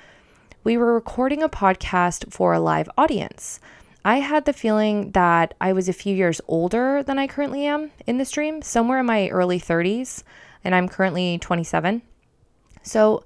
We 0.63 0.77
were 0.77 0.95
recording 0.95 1.43
a 1.43 1.49
podcast 1.49 2.33
for 2.33 2.53
a 2.53 2.61
live 2.61 2.89
audience. 2.97 3.59
I 4.05 4.19
had 4.19 4.45
the 4.45 4.53
feeling 4.53 5.11
that 5.11 5.55
I 5.61 5.73
was 5.73 5.89
a 5.89 5.93
few 5.93 6.15
years 6.15 6.41
older 6.47 7.03
than 7.03 7.19
I 7.19 7.27
currently 7.27 7.67
am 7.67 7.91
in 8.07 8.19
this 8.19 8.31
dream, 8.31 8.63
somewhere 8.63 9.01
in 9.01 9.07
my 9.07 9.29
early 9.31 9.59
30s, 9.59 10.23
and 10.63 10.73
I'm 10.73 10.89
currently 10.89 11.39
27. 11.39 12.03
So, 12.85 13.25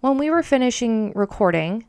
when 0.00 0.16
we 0.16 0.30
were 0.30 0.44
finishing 0.44 1.12
recording, 1.16 1.84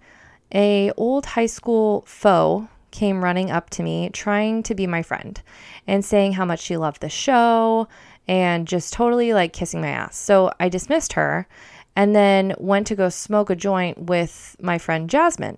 a 0.53 0.91
old 0.97 1.25
high 1.25 1.45
school 1.45 2.03
foe 2.05 2.67
came 2.91 3.23
running 3.23 3.49
up 3.49 3.69
to 3.71 3.83
me 3.83 4.09
trying 4.09 4.63
to 4.63 4.75
be 4.75 4.85
my 4.85 5.01
friend 5.01 5.41
and 5.87 6.03
saying 6.03 6.33
how 6.33 6.45
much 6.45 6.59
she 6.59 6.77
loved 6.77 7.01
the 7.01 7.09
show 7.09 7.87
and 8.27 8.67
just 8.67 8.93
totally 8.93 9.33
like 9.33 9.53
kissing 9.53 9.81
my 9.81 9.89
ass. 9.89 10.17
So, 10.17 10.51
I 10.59 10.69
dismissed 10.69 11.13
her 11.13 11.47
and 11.95 12.15
then 12.15 12.53
went 12.57 12.87
to 12.87 12.95
go 12.95 13.09
smoke 13.09 13.49
a 13.49 13.55
joint 13.55 13.97
with 14.03 14.55
my 14.61 14.77
friend 14.77 15.09
Jasmine. 15.09 15.57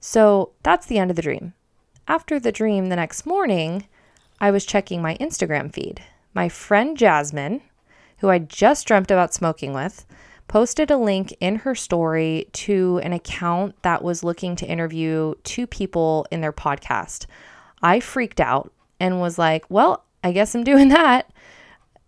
So, 0.00 0.52
that's 0.62 0.86
the 0.86 0.98
end 0.98 1.10
of 1.10 1.16
the 1.16 1.22
dream. 1.22 1.54
After 2.08 2.40
the 2.40 2.52
dream 2.52 2.88
the 2.88 2.96
next 2.96 3.24
morning, 3.24 3.86
I 4.40 4.50
was 4.50 4.66
checking 4.66 5.00
my 5.00 5.16
Instagram 5.18 5.72
feed. 5.72 6.02
My 6.34 6.48
friend 6.48 6.96
Jasmine, 6.96 7.62
who 8.18 8.28
I 8.28 8.38
just 8.38 8.86
dreamt 8.86 9.10
about 9.10 9.32
smoking 9.32 9.72
with, 9.72 10.04
posted 10.52 10.90
a 10.90 10.96
link 10.98 11.34
in 11.40 11.56
her 11.56 11.74
story 11.74 12.46
to 12.52 13.00
an 13.02 13.14
account 13.14 13.74
that 13.80 14.04
was 14.04 14.22
looking 14.22 14.54
to 14.54 14.66
interview 14.66 15.32
two 15.44 15.66
people 15.66 16.26
in 16.30 16.42
their 16.42 16.52
podcast. 16.52 17.24
I 17.82 18.00
freaked 18.00 18.38
out 18.38 18.70
and 19.00 19.18
was 19.18 19.38
like, 19.38 19.64
"Well, 19.70 20.04
I 20.22 20.32
guess 20.32 20.54
I'm 20.54 20.62
doing 20.62 20.88
that." 20.88 21.32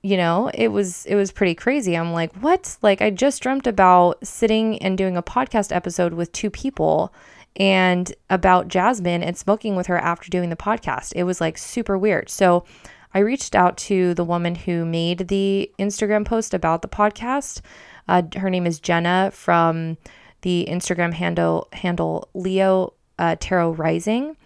You 0.03 0.19
know, 0.19 0.51
it 0.53 0.69
was 0.69 1.07
it 1.07 1.15
was 1.15 1.33
pretty 1.33 1.55
crazy. 1.55 1.97
I'm 1.97 2.13
like, 2.13 2.35
"What?" 2.35 2.77
Like 2.83 3.01
I 3.01 3.09
just 3.09 3.41
dreamt 3.41 3.67
about 3.67 4.19
sitting 4.27 4.77
and 4.83 4.99
doing 4.99 5.17
a 5.17 5.23
podcast 5.23 5.75
episode 5.75 6.13
with 6.13 6.31
two 6.33 6.51
people 6.51 7.15
and 7.57 8.13
about 8.29 8.69
Jasmine 8.69 9.23
and 9.23 9.39
smoking 9.39 9.75
with 9.75 9.87
her 9.87 9.97
after 9.97 10.29
doing 10.29 10.51
the 10.51 10.57
podcast. 10.57 11.15
It 11.17 11.23
was 11.23 11.41
like 11.41 11.57
super 11.57 11.97
weird. 11.97 12.29
So, 12.29 12.67
I 13.15 13.21
reached 13.21 13.55
out 13.55 13.79
to 13.89 14.13
the 14.13 14.25
woman 14.25 14.57
who 14.57 14.85
made 14.85 15.29
the 15.29 15.71
Instagram 15.79 16.27
post 16.27 16.53
about 16.53 16.83
the 16.83 16.89
podcast. 16.89 17.63
Uh, 18.09 18.23
her 18.37 18.51
name 18.51 18.67
is 18.67 18.81
Jenna 18.81 19.31
from 19.33 19.97
the 20.43 20.67
Instagram 20.69 21.15
handle 21.15 21.69
handle 21.73 22.29
Leo 22.35 22.93
uh, 23.19 23.37
Tarot 23.41 23.73
Rising, 23.73 24.37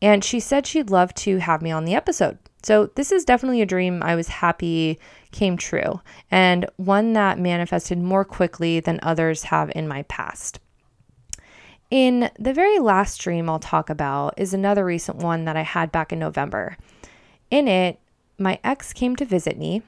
and 0.00 0.24
she 0.24 0.40
said 0.40 0.66
she'd 0.66 0.90
love 0.90 1.12
to 1.14 1.38
have 1.38 1.62
me 1.62 1.70
on 1.70 1.84
the 1.84 1.94
episode. 1.94 2.38
So 2.62 2.90
this 2.94 3.12
is 3.12 3.24
definitely 3.24 3.62
a 3.62 3.66
dream 3.66 4.02
I 4.02 4.14
was 4.14 4.28
happy 4.28 4.98
came 5.32 5.56
true, 5.56 6.00
and 6.30 6.66
one 6.76 7.12
that 7.12 7.38
manifested 7.38 7.98
more 7.98 8.24
quickly 8.24 8.80
than 8.80 9.00
others 9.02 9.44
have 9.44 9.70
in 9.74 9.88
my 9.88 10.02
past. 10.04 10.60
In 11.90 12.30
the 12.38 12.52
very 12.52 12.78
last 12.78 13.18
dream 13.20 13.48
I'll 13.48 13.58
talk 13.58 13.88
about 13.88 14.34
is 14.36 14.52
another 14.52 14.84
recent 14.84 15.18
one 15.18 15.44
that 15.46 15.56
I 15.56 15.62
had 15.62 15.90
back 15.90 16.12
in 16.12 16.18
November. 16.18 16.76
In 17.50 17.66
it, 17.66 17.98
my 18.38 18.58
ex 18.62 18.92
came 18.92 19.16
to 19.16 19.24
visit 19.24 19.56
me, 19.56 19.82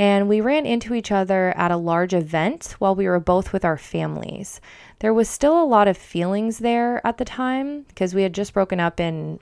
and 0.00 0.30
we 0.30 0.40
ran 0.40 0.64
into 0.64 0.94
each 0.94 1.12
other 1.12 1.50
at 1.58 1.70
a 1.70 1.76
large 1.76 2.14
event 2.14 2.74
while 2.78 2.94
we 2.94 3.06
were 3.06 3.20
both 3.20 3.52
with 3.52 3.66
our 3.66 3.76
families. 3.76 4.58
There 5.00 5.12
was 5.12 5.28
still 5.28 5.62
a 5.62 5.66
lot 5.66 5.88
of 5.88 5.98
feelings 5.98 6.60
there 6.60 7.06
at 7.06 7.18
the 7.18 7.24
time 7.26 7.82
because 7.82 8.14
we 8.14 8.22
had 8.22 8.32
just 8.32 8.54
broken 8.54 8.80
up 8.80 8.98
in 8.98 9.40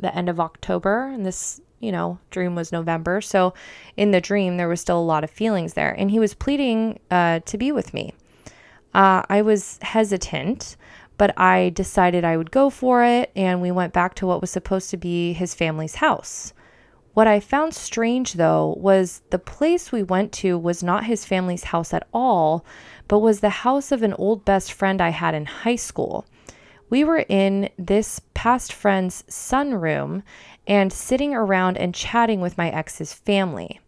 the 0.00 0.14
end 0.14 0.28
of 0.28 0.38
October, 0.38 1.06
and 1.06 1.24
this, 1.24 1.58
you 1.80 1.90
know, 1.90 2.18
dream 2.30 2.54
was 2.54 2.70
November. 2.70 3.22
So 3.22 3.54
in 3.96 4.10
the 4.10 4.20
dream, 4.20 4.58
there 4.58 4.68
was 4.68 4.82
still 4.82 4.98
a 4.98 5.00
lot 5.00 5.24
of 5.24 5.30
feelings 5.30 5.72
there, 5.72 5.92
and 5.92 6.10
he 6.10 6.18
was 6.18 6.34
pleading 6.34 7.00
uh, 7.10 7.40
to 7.46 7.56
be 7.56 7.72
with 7.72 7.94
me. 7.94 8.12
Uh, 8.92 9.22
I 9.30 9.40
was 9.40 9.78
hesitant, 9.80 10.76
but 11.16 11.32
I 11.40 11.70
decided 11.70 12.26
I 12.26 12.36
would 12.36 12.50
go 12.50 12.68
for 12.68 13.02
it, 13.02 13.32
and 13.34 13.62
we 13.62 13.70
went 13.70 13.94
back 13.94 14.14
to 14.16 14.26
what 14.26 14.42
was 14.42 14.50
supposed 14.50 14.90
to 14.90 14.98
be 14.98 15.32
his 15.32 15.54
family's 15.54 15.94
house. 15.94 16.52
What 17.14 17.28
I 17.28 17.38
found 17.38 17.74
strange, 17.74 18.32
though, 18.32 18.74
was 18.76 19.22
the 19.30 19.38
place 19.38 19.92
we 19.92 20.02
went 20.02 20.32
to 20.32 20.58
was 20.58 20.82
not 20.82 21.04
his 21.04 21.24
family's 21.24 21.64
house 21.64 21.94
at 21.94 22.08
all, 22.12 22.64
but 23.06 23.20
was 23.20 23.38
the 23.38 23.50
house 23.50 23.92
of 23.92 24.02
an 24.02 24.14
old 24.14 24.44
best 24.44 24.72
friend 24.72 25.00
I 25.00 25.10
had 25.10 25.32
in 25.32 25.46
high 25.46 25.76
school. 25.76 26.26
We 26.90 27.04
were 27.04 27.24
in 27.28 27.70
this 27.78 28.20
past 28.34 28.72
friend's 28.72 29.22
sunroom 29.28 30.24
and 30.66 30.92
sitting 30.92 31.34
around 31.34 31.78
and 31.78 31.94
chatting 31.94 32.40
with 32.40 32.58
my 32.58 32.68
ex's 32.70 33.14
family. 33.14 33.80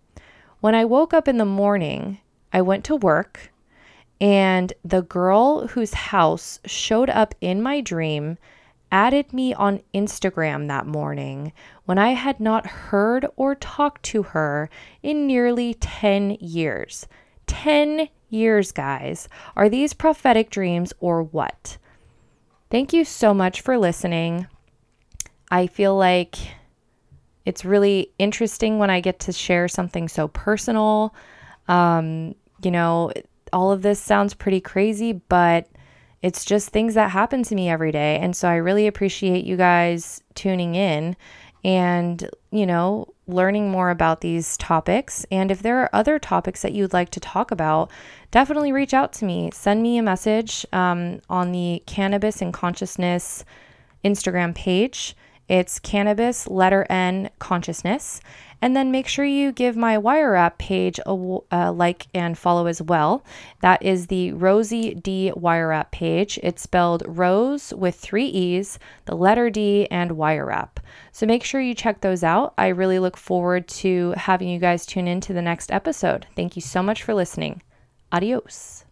When 0.60 0.76
I 0.76 0.84
woke 0.84 1.12
up 1.12 1.26
in 1.26 1.38
the 1.38 1.44
morning, 1.44 2.18
I 2.52 2.62
went 2.62 2.84
to 2.84 2.96
work, 2.96 3.52
and 4.20 4.72
the 4.84 5.02
girl 5.02 5.66
whose 5.68 5.94
house 5.94 6.60
showed 6.64 7.10
up 7.10 7.34
in 7.40 7.60
my 7.60 7.80
dream 7.80 8.38
added 8.96 9.30
me 9.30 9.52
on 9.52 9.82
Instagram 9.92 10.68
that 10.68 10.86
morning 10.86 11.52
when 11.84 11.98
I 11.98 12.12
had 12.12 12.40
not 12.40 12.66
heard 12.66 13.26
or 13.36 13.54
talked 13.54 14.02
to 14.04 14.22
her 14.22 14.70
in 15.02 15.26
nearly 15.26 15.74
10 15.74 16.38
years. 16.40 17.06
10 17.46 18.08
years, 18.30 18.72
guys. 18.72 19.28
Are 19.54 19.68
these 19.68 19.92
prophetic 19.92 20.48
dreams 20.48 20.94
or 20.98 21.22
what? 21.22 21.76
Thank 22.70 22.94
you 22.94 23.04
so 23.04 23.34
much 23.34 23.60
for 23.60 23.76
listening. 23.76 24.46
I 25.50 25.66
feel 25.66 25.94
like 25.94 26.36
it's 27.44 27.66
really 27.66 28.12
interesting 28.18 28.78
when 28.78 28.88
I 28.88 29.00
get 29.00 29.20
to 29.20 29.32
share 29.32 29.68
something 29.68 30.08
so 30.08 30.28
personal. 30.28 31.14
Um, 31.68 32.34
you 32.64 32.70
know, 32.70 33.12
all 33.52 33.72
of 33.72 33.82
this 33.82 34.00
sounds 34.00 34.32
pretty 34.32 34.62
crazy, 34.62 35.12
but 35.12 35.68
it's 36.22 36.44
just 36.44 36.70
things 36.70 36.94
that 36.94 37.10
happen 37.10 37.42
to 37.44 37.54
me 37.54 37.68
every 37.68 37.92
day. 37.92 38.18
And 38.18 38.34
so 38.34 38.48
I 38.48 38.56
really 38.56 38.86
appreciate 38.86 39.44
you 39.44 39.56
guys 39.56 40.22
tuning 40.34 40.74
in 40.74 41.16
and, 41.64 42.28
you 42.50 42.66
know, 42.66 43.12
learning 43.26 43.70
more 43.70 43.90
about 43.90 44.20
these 44.20 44.56
topics. 44.56 45.26
And 45.30 45.50
if 45.50 45.62
there 45.62 45.78
are 45.80 45.90
other 45.92 46.18
topics 46.18 46.62
that 46.62 46.72
you'd 46.72 46.92
like 46.92 47.10
to 47.10 47.20
talk 47.20 47.50
about, 47.50 47.90
definitely 48.30 48.72
reach 48.72 48.94
out 48.94 49.12
to 49.14 49.24
me. 49.24 49.50
Send 49.52 49.82
me 49.82 49.98
a 49.98 50.02
message 50.02 50.64
um, 50.72 51.20
on 51.28 51.52
the 51.52 51.82
Cannabis 51.86 52.40
and 52.40 52.52
Consciousness 52.52 53.44
Instagram 54.04 54.54
page. 54.54 55.16
It's 55.48 55.78
cannabis, 55.78 56.48
letter 56.48 56.86
N, 56.90 57.30
consciousness. 57.38 58.20
And 58.62 58.74
then 58.74 58.90
make 58.90 59.06
sure 59.06 59.26
you 59.26 59.52
give 59.52 59.76
my 59.76 59.98
Wire 59.98 60.32
Wrap 60.32 60.56
page 60.56 60.98
a, 61.04 61.12
like 61.12 62.06
and 62.14 62.38
follow 62.38 62.66
as 62.66 62.80
well. 62.80 63.22
That 63.60 63.82
is 63.82 64.06
the 64.06 64.32
Rosie 64.32 64.94
D 64.94 65.30
Wire 65.36 65.68
Wrap 65.68 65.90
page. 65.90 66.40
It's 66.42 66.62
spelled 66.62 67.02
Rose 67.06 67.74
with 67.74 67.96
three 67.96 68.24
E's, 68.24 68.78
the 69.04 69.14
letter 69.14 69.50
D, 69.50 69.86
and 69.90 70.12
Wire 70.12 70.46
Wrap. 70.46 70.80
So 71.12 71.26
make 71.26 71.44
sure 71.44 71.60
you 71.60 71.74
check 71.74 72.00
those 72.00 72.24
out. 72.24 72.54
I 72.56 72.68
really 72.68 72.98
look 72.98 73.18
forward 73.18 73.68
to 73.68 74.14
having 74.16 74.48
you 74.48 74.58
guys 74.58 74.86
tune 74.86 75.06
in 75.06 75.20
to 75.20 75.34
the 75.34 75.42
next 75.42 75.70
episode. 75.70 76.26
Thank 76.34 76.56
you 76.56 76.62
so 76.62 76.82
much 76.82 77.02
for 77.02 77.12
listening. 77.12 77.60
Adios. 78.10 78.85